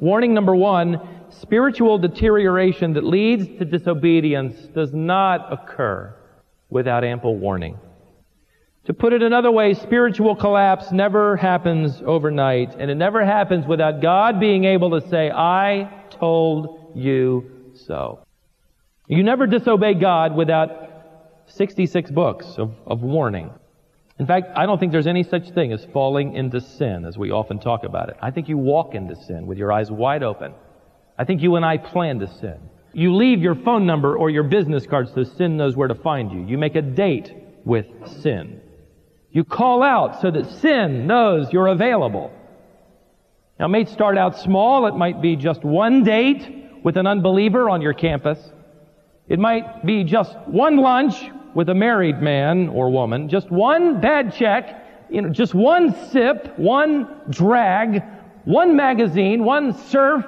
Warning 0.00 0.34
number 0.34 0.56
one, 0.56 1.00
spiritual 1.30 1.98
deterioration 1.98 2.94
that 2.94 3.04
leads 3.04 3.46
to 3.58 3.64
disobedience 3.64 4.56
does 4.74 4.92
not 4.92 5.52
occur 5.52 6.14
without 6.68 7.04
ample 7.04 7.36
warning. 7.36 7.78
To 8.86 8.92
put 8.92 9.14
it 9.14 9.22
another 9.22 9.50
way, 9.50 9.72
spiritual 9.72 10.36
collapse 10.36 10.92
never 10.92 11.36
happens 11.36 12.02
overnight, 12.04 12.76
and 12.78 12.90
it 12.90 12.96
never 12.96 13.24
happens 13.24 13.66
without 13.66 14.02
God 14.02 14.38
being 14.38 14.64
able 14.64 15.00
to 15.00 15.08
say, 15.08 15.30
I 15.30 16.04
told 16.10 16.92
you 16.94 17.50
so. 17.86 18.26
You 19.08 19.22
never 19.22 19.46
disobey 19.46 19.94
God 19.94 20.36
without 20.36 21.44
66 21.46 22.10
books 22.10 22.46
of, 22.58 22.74
of 22.86 23.00
warning. 23.00 23.50
In 24.18 24.26
fact, 24.26 24.48
I 24.54 24.66
don't 24.66 24.78
think 24.78 24.92
there's 24.92 25.06
any 25.06 25.22
such 25.22 25.50
thing 25.50 25.72
as 25.72 25.86
falling 25.92 26.34
into 26.34 26.60
sin 26.60 27.06
as 27.06 27.16
we 27.16 27.30
often 27.30 27.58
talk 27.58 27.84
about 27.84 28.10
it. 28.10 28.16
I 28.20 28.30
think 28.30 28.48
you 28.48 28.58
walk 28.58 28.94
into 28.94 29.16
sin 29.16 29.46
with 29.46 29.56
your 29.56 29.72
eyes 29.72 29.90
wide 29.90 30.22
open. 30.22 30.52
I 31.18 31.24
think 31.24 31.42
you 31.42 31.56
and 31.56 31.64
I 31.64 31.78
plan 31.78 32.18
to 32.20 32.28
sin. 32.38 32.58
You 32.92 33.16
leave 33.16 33.40
your 33.40 33.54
phone 33.54 33.86
number 33.86 34.16
or 34.16 34.28
your 34.28 34.44
business 34.44 34.86
card 34.86 35.08
so 35.14 35.24
sin 35.24 35.56
knows 35.56 35.74
where 35.74 35.88
to 35.88 35.94
find 35.94 36.30
you. 36.30 36.44
You 36.46 36.58
make 36.58 36.76
a 36.76 36.82
date 36.82 37.32
with 37.64 37.86
sin. 38.22 38.60
You 39.34 39.42
call 39.42 39.82
out 39.82 40.22
so 40.22 40.30
that 40.30 40.48
sin 40.62 41.08
knows 41.08 41.52
you're 41.52 41.66
available. 41.66 42.32
Now, 43.58 43.66
it 43.66 43.70
may 43.70 43.84
start 43.84 44.16
out 44.16 44.38
small. 44.38 44.86
It 44.86 44.94
might 44.94 45.20
be 45.20 45.34
just 45.34 45.64
one 45.64 46.04
date 46.04 46.70
with 46.84 46.96
an 46.96 47.08
unbeliever 47.08 47.68
on 47.68 47.82
your 47.82 47.94
campus. 47.94 48.38
It 49.28 49.40
might 49.40 49.84
be 49.84 50.04
just 50.04 50.36
one 50.46 50.76
lunch 50.76 51.16
with 51.52 51.68
a 51.68 51.74
married 51.74 52.22
man 52.22 52.68
or 52.68 52.90
woman, 52.90 53.28
just 53.28 53.50
one 53.50 54.00
bad 54.00 54.34
check, 54.34 55.08
you 55.10 55.22
know, 55.22 55.30
just 55.30 55.52
one 55.52 55.94
sip, 56.10 56.56
one 56.56 57.08
drag, 57.28 58.02
one 58.44 58.76
magazine, 58.76 59.44
one 59.44 59.76
surf 59.88 60.24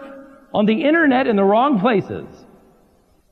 on 0.53 0.67
the 0.67 0.83
internet 0.83 1.29
in 1.29 1.37
the 1.37 1.45
wrong 1.45 1.79
places. 1.79 2.27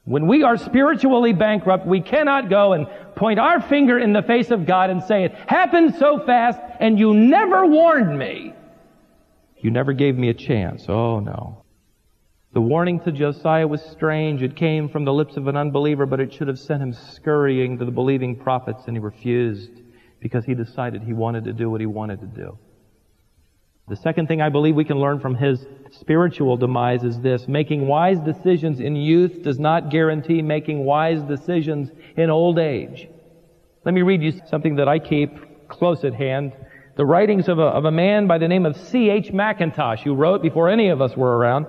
When 0.04 0.26
we 0.26 0.42
are 0.42 0.58
spiritually 0.58 1.32
bankrupt, 1.32 1.86
we 1.86 2.00
cannot 2.00 2.50
go 2.50 2.74
and 2.74 2.86
point 3.16 3.38
our 3.38 3.60
finger 3.60 3.98
in 3.98 4.12
the 4.12 4.22
face 4.22 4.50
of 4.50 4.66
God 4.66 4.90
and 4.90 5.02
say, 5.02 5.24
it 5.24 5.34
happened 5.46 5.94
so 5.94 6.18
fast 6.18 6.60
and 6.78 6.98
you 6.98 7.14
never 7.14 7.66
warned 7.66 8.18
me. 8.18 8.52
You 9.58 9.70
never 9.70 9.94
gave 9.94 10.16
me 10.16 10.28
a 10.28 10.34
chance. 10.34 10.84
Oh 10.88 11.20
no. 11.20 11.64
The 12.52 12.60
warning 12.60 13.00
to 13.00 13.12
Josiah 13.12 13.66
was 13.66 13.82
strange. 13.82 14.42
It 14.42 14.54
came 14.54 14.88
from 14.88 15.04
the 15.04 15.12
lips 15.12 15.36
of 15.36 15.48
an 15.48 15.56
unbeliever, 15.56 16.06
but 16.06 16.20
it 16.20 16.32
should 16.32 16.48
have 16.48 16.58
sent 16.58 16.82
him 16.82 16.92
scurrying 16.92 17.78
to 17.78 17.84
the 17.84 17.90
believing 17.90 18.36
prophets, 18.36 18.84
and 18.86 18.96
he 18.96 19.00
refused 19.00 19.72
because 20.20 20.44
he 20.44 20.54
decided 20.54 21.02
he 21.02 21.14
wanted 21.14 21.44
to 21.44 21.52
do 21.52 21.68
what 21.68 21.80
he 21.80 21.86
wanted 21.86 22.20
to 22.20 22.26
do. 22.26 22.56
The 23.86 23.96
second 23.96 24.28
thing 24.28 24.40
I 24.40 24.48
believe 24.48 24.74
we 24.74 24.84
can 24.86 24.98
learn 24.98 25.20
from 25.20 25.34
his 25.34 25.66
spiritual 25.90 26.56
demise 26.56 27.04
is 27.04 27.20
this. 27.20 27.46
Making 27.46 27.86
wise 27.86 28.18
decisions 28.18 28.80
in 28.80 28.96
youth 28.96 29.42
does 29.42 29.58
not 29.58 29.90
guarantee 29.90 30.40
making 30.40 30.86
wise 30.86 31.20
decisions 31.22 31.90
in 32.16 32.30
old 32.30 32.58
age. 32.58 33.08
Let 33.84 33.92
me 33.92 34.00
read 34.00 34.22
you 34.22 34.32
something 34.48 34.76
that 34.76 34.88
I 34.88 34.98
keep 34.98 35.68
close 35.68 36.02
at 36.02 36.14
hand. 36.14 36.54
The 36.96 37.04
writings 37.04 37.46
of 37.46 37.58
a, 37.58 37.64
of 37.64 37.84
a 37.84 37.90
man 37.90 38.26
by 38.26 38.38
the 38.38 38.48
name 38.48 38.64
of 38.64 38.74
C.H. 38.74 39.32
Mackintosh, 39.32 40.00
who 40.00 40.14
wrote 40.14 40.40
before 40.40 40.70
any 40.70 40.88
of 40.88 41.02
us 41.02 41.14
were 41.14 41.36
around 41.36 41.66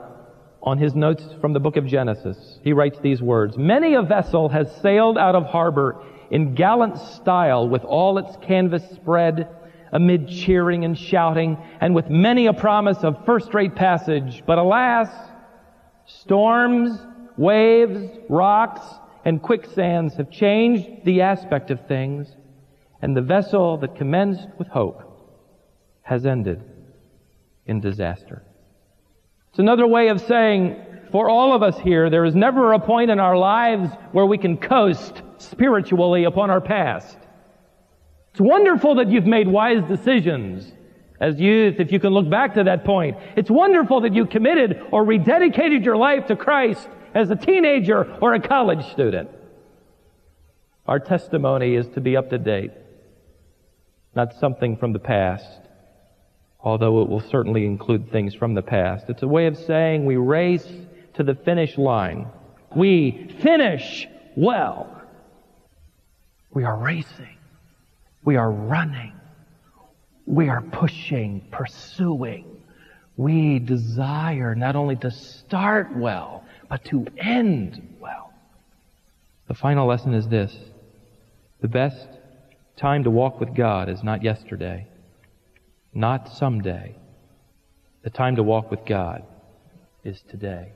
on 0.63 0.77
his 0.77 0.95
notes 0.95 1.25
from 1.41 1.51
the 1.51 1.59
book 1.59 1.75
of 1.75 1.85
Genesis. 1.85 2.59
He 2.63 2.71
writes 2.71 2.97
these 2.99 3.21
words, 3.21 3.57
Many 3.57 3.93
a 3.93 4.01
vessel 4.01 4.47
has 4.49 4.73
sailed 4.77 5.17
out 5.17 5.35
of 5.35 5.47
harbor 5.47 6.01
in 6.31 6.55
gallant 6.55 6.97
style 6.97 7.67
with 7.67 7.83
all 7.83 8.17
its 8.17 8.37
canvas 8.37 8.89
spread 8.91 9.49
amid 9.95 10.27
cheering 10.27 10.83
and 10.83 10.97
shouting 10.97 11.57
and 11.79 11.95
with 11.95 12.09
many 12.09 12.47
a 12.47 12.53
promise 12.53 12.97
of 13.03 13.25
first-rate 13.25 13.75
passage. 13.75 14.43
But 14.45 14.57
alas, 14.57 15.09
storms, 16.05 16.99
waves, 17.37 18.09
rocks, 18.29 18.81
and 19.23 19.41
quicksands 19.41 20.15
have 20.15 20.29
changed 20.29 21.05
the 21.05 21.21
aspect 21.21 21.71
of 21.71 21.87
things 21.87 22.27
and 23.01 23.15
the 23.15 23.21
vessel 23.21 23.77
that 23.77 23.95
commenced 23.95 24.49
with 24.57 24.67
hope 24.67 25.01
has 26.01 26.25
ended 26.25 26.61
in 27.65 27.79
disaster. 27.79 28.43
It's 29.49 29.59
another 29.59 29.87
way 29.87 30.09
of 30.09 30.19
saying, 30.19 30.75
for 31.11 31.29
all 31.29 31.53
of 31.53 31.63
us 31.63 31.79
here, 31.79 32.09
there 32.09 32.25
is 32.25 32.35
never 32.35 32.73
a 32.73 32.79
point 32.79 33.11
in 33.11 33.21
our 33.21 33.37
lives 33.37 33.89
where 34.11 34.25
we 34.25 34.37
can 34.37 34.57
coast 34.57 35.21
spiritually 35.37 36.25
upon 36.25 36.49
our 36.49 36.59
past. 36.59 37.17
It's 38.35 38.41
wonderful 38.41 38.95
that 38.95 39.09
you've 39.09 39.25
made 39.25 39.47
wise 39.47 39.81
decisions 39.87 40.69
as 41.21 41.39
youth, 41.39 41.79
if 41.79 41.93
you 41.93 42.01
can 42.01 42.09
look 42.09 42.29
back 42.29 42.55
to 42.55 42.65
that 42.65 42.83
point. 42.83 43.15
It's 43.37 43.49
wonderful 43.49 44.01
that 44.01 44.13
you 44.13 44.25
committed 44.25 44.81
or 44.91 45.05
rededicated 45.05 45.85
your 45.85 45.95
life 45.95 46.27
to 46.27 46.35
Christ 46.35 46.89
as 47.13 47.29
a 47.29 47.37
teenager 47.37 48.03
or 48.19 48.33
a 48.33 48.41
college 48.41 48.91
student. 48.91 49.29
Our 50.85 50.99
testimony 50.99 51.75
is 51.75 51.87
to 51.93 52.01
be 52.01 52.17
up 52.17 52.29
to 52.31 52.37
date, 52.37 52.71
not 54.17 54.33
something 54.37 54.75
from 54.75 54.91
the 54.91 54.99
past, 54.99 55.61
although 56.59 57.03
it 57.03 57.07
will 57.07 57.21
certainly 57.21 57.65
include 57.65 58.11
things 58.11 58.35
from 58.35 58.53
the 58.53 58.61
past. 58.61 59.05
It's 59.07 59.23
a 59.23 59.29
way 59.29 59.47
of 59.47 59.55
saying 59.55 60.05
we 60.05 60.17
race 60.17 60.67
to 61.13 61.23
the 61.23 61.35
finish 61.35 61.77
line. 61.77 62.27
We 62.75 63.33
finish 63.41 64.09
well. 64.35 65.03
We 66.53 66.65
are 66.65 66.75
racing. 66.75 67.34
We 68.25 68.35
are 68.35 68.51
running. 68.51 69.13
We 70.25 70.49
are 70.49 70.61
pushing, 70.61 71.47
pursuing. 71.51 72.63
We 73.15 73.59
desire 73.59 74.55
not 74.55 74.75
only 74.75 74.95
to 74.97 75.11
start 75.11 75.95
well, 75.95 76.43
but 76.67 76.83
to 76.85 77.05
end 77.17 77.97
well. 77.99 78.33
The 79.47 79.53
final 79.53 79.87
lesson 79.87 80.15
is 80.15 80.27
this. 80.27 80.53
The 81.61 81.67
best 81.67 82.07
time 82.75 83.03
to 83.03 83.11
walk 83.11 83.39
with 83.39 83.55
God 83.55 83.89
is 83.89 84.03
not 84.03 84.23
yesterday, 84.23 84.87
not 85.93 86.35
someday. 86.35 86.95
The 88.03 88.09
time 88.09 88.35
to 88.35 88.43
walk 88.43 88.71
with 88.71 88.85
God 88.85 89.23
is 90.03 90.21
today. 90.29 90.73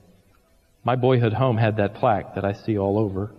My 0.84 0.96
boyhood 0.96 1.34
home 1.34 1.58
had 1.58 1.78
that 1.78 1.96
plaque 1.96 2.36
that 2.36 2.46
I 2.46 2.54
see 2.54 2.78
all 2.78 2.98
over, 2.98 3.32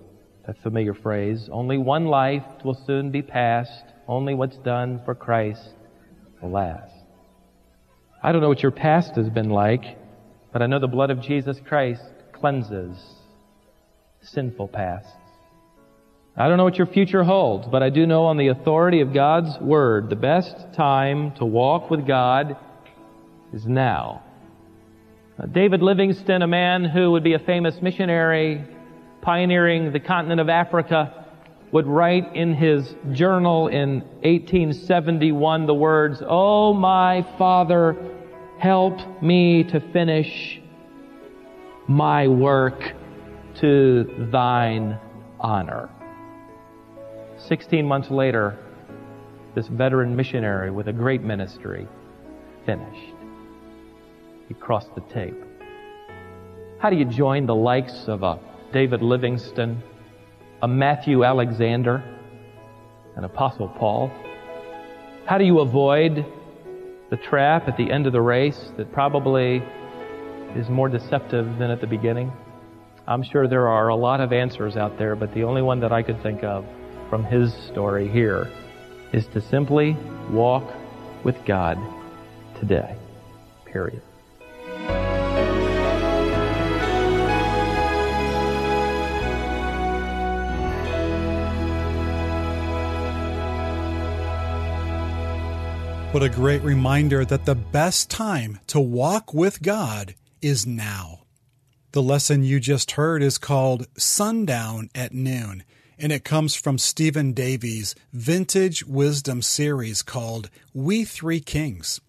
that 0.46 0.58
familiar 0.62 0.94
phrase, 0.94 1.48
only 1.50 1.78
one 1.78 2.06
life 2.06 2.44
will 2.64 2.74
soon 2.74 3.10
be 3.10 3.22
past, 3.22 3.84
only 4.08 4.34
what's 4.34 4.56
done 4.58 5.00
for 5.04 5.14
Christ 5.14 5.68
will 6.40 6.50
last. 6.50 6.92
I 8.22 8.32
don't 8.32 8.40
know 8.40 8.48
what 8.48 8.62
your 8.62 8.72
past 8.72 9.16
has 9.16 9.28
been 9.30 9.50
like, 9.50 9.98
but 10.52 10.62
I 10.62 10.66
know 10.66 10.78
the 10.78 10.88
blood 10.88 11.10
of 11.10 11.22
Jesus 11.22 11.56
Christ 11.66 12.02
cleanses 12.32 12.96
sinful 14.22 14.68
pasts. 14.68 15.10
I 16.36 16.48
don't 16.48 16.56
know 16.56 16.64
what 16.64 16.76
your 16.76 16.86
future 16.86 17.24
holds, 17.24 17.66
but 17.68 17.82
I 17.82 17.90
do 17.90 18.06
know 18.06 18.24
on 18.24 18.36
the 18.36 18.48
authority 18.48 19.00
of 19.00 19.12
God's 19.12 19.58
Word, 19.60 20.10
the 20.10 20.16
best 20.16 20.54
time 20.74 21.32
to 21.36 21.44
walk 21.44 21.90
with 21.90 22.06
God 22.06 22.56
is 23.52 23.66
now. 23.66 24.22
David 25.52 25.82
Livingstone, 25.82 26.42
a 26.42 26.46
man 26.46 26.84
who 26.84 27.12
would 27.12 27.24
be 27.24 27.32
a 27.32 27.38
famous 27.38 27.74
missionary 27.80 28.64
pioneering 29.22 29.92
the 29.92 30.00
continent 30.00 30.40
of 30.40 30.48
Africa, 30.48 31.19
would 31.72 31.86
write 31.86 32.34
in 32.34 32.54
his 32.54 32.94
journal 33.12 33.68
in 33.68 34.00
1871 34.22 35.66
the 35.66 35.74
words, 35.74 36.22
Oh, 36.26 36.74
my 36.74 37.26
Father, 37.38 37.96
help 38.58 39.22
me 39.22 39.64
to 39.64 39.80
finish 39.92 40.60
my 41.86 42.28
work 42.28 42.94
to 43.60 44.28
thine 44.30 44.98
honor. 45.38 45.88
Sixteen 47.38 47.86
months 47.86 48.10
later, 48.10 48.58
this 49.54 49.66
veteran 49.68 50.14
missionary 50.14 50.70
with 50.70 50.88
a 50.88 50.92
great 50.92 51.22
ministry 51.22 51.88
finished. 52.66 53.14
He 54.48 54.54
crossed 54.54 54.94
the 54.94 55.00
tape. 55.12 55.34
How 56.78 56.90
do 56.90 56.96
you 56.96 57.04
join 57.04 57.46
the 57.46 57.54
likes 57.54 58.08
of 58.08 58.22
a 58.22 58.38
David 58.72 59.02
Livingstone, 59.02 59.82
a 60.62 60.68
Matthew 60.68 61.24
Alexander, 61.24 62.02
an 63.16 63.24
Apostle 63.24 63.68
Paul? 63.68 64.10
How 65.24 65.38
do 65.38 65.44
you 65.44 65.60
avoid 65.60 66.26
the 67.08 67.16
trap 67.16 67.66
at 67.66 67.76
the 67.76 67.90
end 67.90 68.06
of 68.06 68.12
the 68.12 68.20
race 68.20 68.70
that 68.76 68.92
probably 68.92 69.62
is 70.54 70.68
more 70.68 70.88
deceptive 70.88 71.58
than 71.58 71.70
at 71.70 71.80
the 71.80 71.86
beginning? 71.86 72.30
I'm 73.06 73.22
sure 73.22 73.48
there 73.48 73.68
are 73.68 73.88
a 73.88 73.96
lot 73.96 74.20
of 74.20 74.32
answers 74.32 74.76
out 74.76 74.98
there, 74.98 75.16
but 75.16 75.32
the 75.32 75.44
only 75.44 75.62
one 75.62 75.80
that 75.80 75.92
I 75.92 76.02
could 76.02 76.22
think 76.22 76.44
of 76.44 76.66
from 77.08 77.24
his 77.24 77.54
story 77.54 78.08
here 78.08 78.50
is 79.12 79.26
to 79.28 79.40
simply 79.40 79.96
walk 80.30 80.70
with 81.24 81.36
God 81.46 81.78
today. 82.60 82.96
Period. 83.64 84.02
What 96.12 96.24
a 96.24 96.28
great 96.28 96.62
reminder 96.62 97.24
that 97.24 97.44
the 97.44 97.54
best 97.54 98.10
time 98.10 98.58
to 98.66 98.80
walk 98.80 99.32
with 99.32 99.62
God 99.62 100.16
is 100.42 100.66
now. 100.66 101.20
The 101.92 102.02
lesson 102.02 102.42
you 102.42 102.58
just 102.58 102.90
heard 102.92 103.22
is 103.22 103.38
called 103.38 103.86
Sundown 103.96 104.90
at 104.92 105.14
Noon, 105.14 105.62
and 106.00 106.10
it 106.10 106.24
comes 106.24 106.56
from 106.56 106.78
Stephen 106.78 107.32
Davey's 107.32 107.94
vintage 108.12 108.84
wisdom 108.84 109.40
series 109.40 110.02
called 110.02 110.50
We 110.74 111.04
Three 111.04 111.38
Kings. 111.38 112.00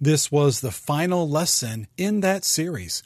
This 0.00 0.32
was 0.32 0.62
the 0.62 0.72
final 0.72 1.28
lesson 1.28 1.88
in 1.98 2.20
that 2.20 2.46
series. 2.46 3.02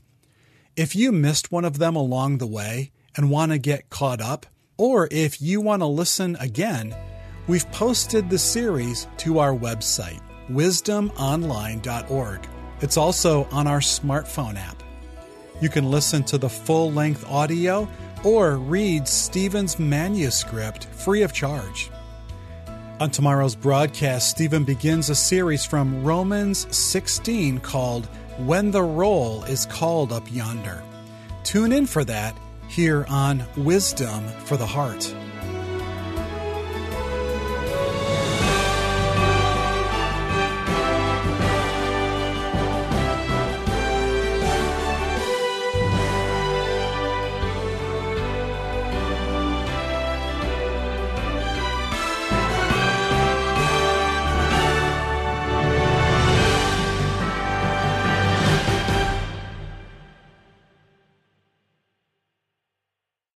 If 0.76 0.94
you 0.94 1.10
missed 1.10 1.50
one 1.50 1.64
of 1.64 1.78
them 1.78 1.96
along 1.96 2.38
the 2.38 2.46
way 2.46 2.92
and 3.16 3.32
want 3.32 3.50
to 3.50 3.58
get 3.58 3.90
caught 3.90 4.20
up, 4.20 4.46
or 4.76 5.08
if 5.10 5.42
you 5.42 5.60
want 5.60 5.82
to 5.82 5.86
listen 5.86 6.36
again, 6.38 6.94
we've 7.48 7.68
posted 7.72 8.30
the 8.30 8.38
series 8.38 9.08
to 9.16 9.40
our 9.40 9.52
website 9.52 10.20
wisdomonline.org. 10.50 12.48
It's 12.80 12.96
also 12.96 13.44
on 13.50 13.66
our 13.66 13.80
smartphone 13.80 14.56
app. 14.56 14.82
You 15.60 15.68
can 15.68 15.90
listen 15.90 16.22
to 16.24 16.38
the 16.38 16.48
full 16.48 16.92
length 16.92 17.24
audio 17.30 17.88
or 18.24 18.56
read 18.56 19.08
Stephen's 19.08 19.78
manuscript 19.78 20.84
free 20.86 21.22
of 21.22 21.32
charge. 21.32 21.90
On 22.98 23.10
tomorrow's 23.10 23.54
broadcast, 23.54 24.30
Stephen 24.30 24.64
begins 24.64 25.10
a 25.10 25.14
series 25.14 25.64
from 25.64 26.02
Romans 26.02 26.66
16 26.74 27.60
called 27.60 28.06
When 28.38 28.70
the 28.70 28.82
Roll 28.82 29.44
is 29.44 29.66
Called 29.66 30.12
Up 30.12 30.30
Yonder. 30.32 30.82
Tune 31.44 31.72
in 31.72 31.86
for 31.86 32.04
that 32.04 32.36
here 32.68 33.06
on 33.08 33.44
Wisdom 33.56 34.26
for 34.44 34.56
the 34.56 34.66
Heart. 34.66 35.14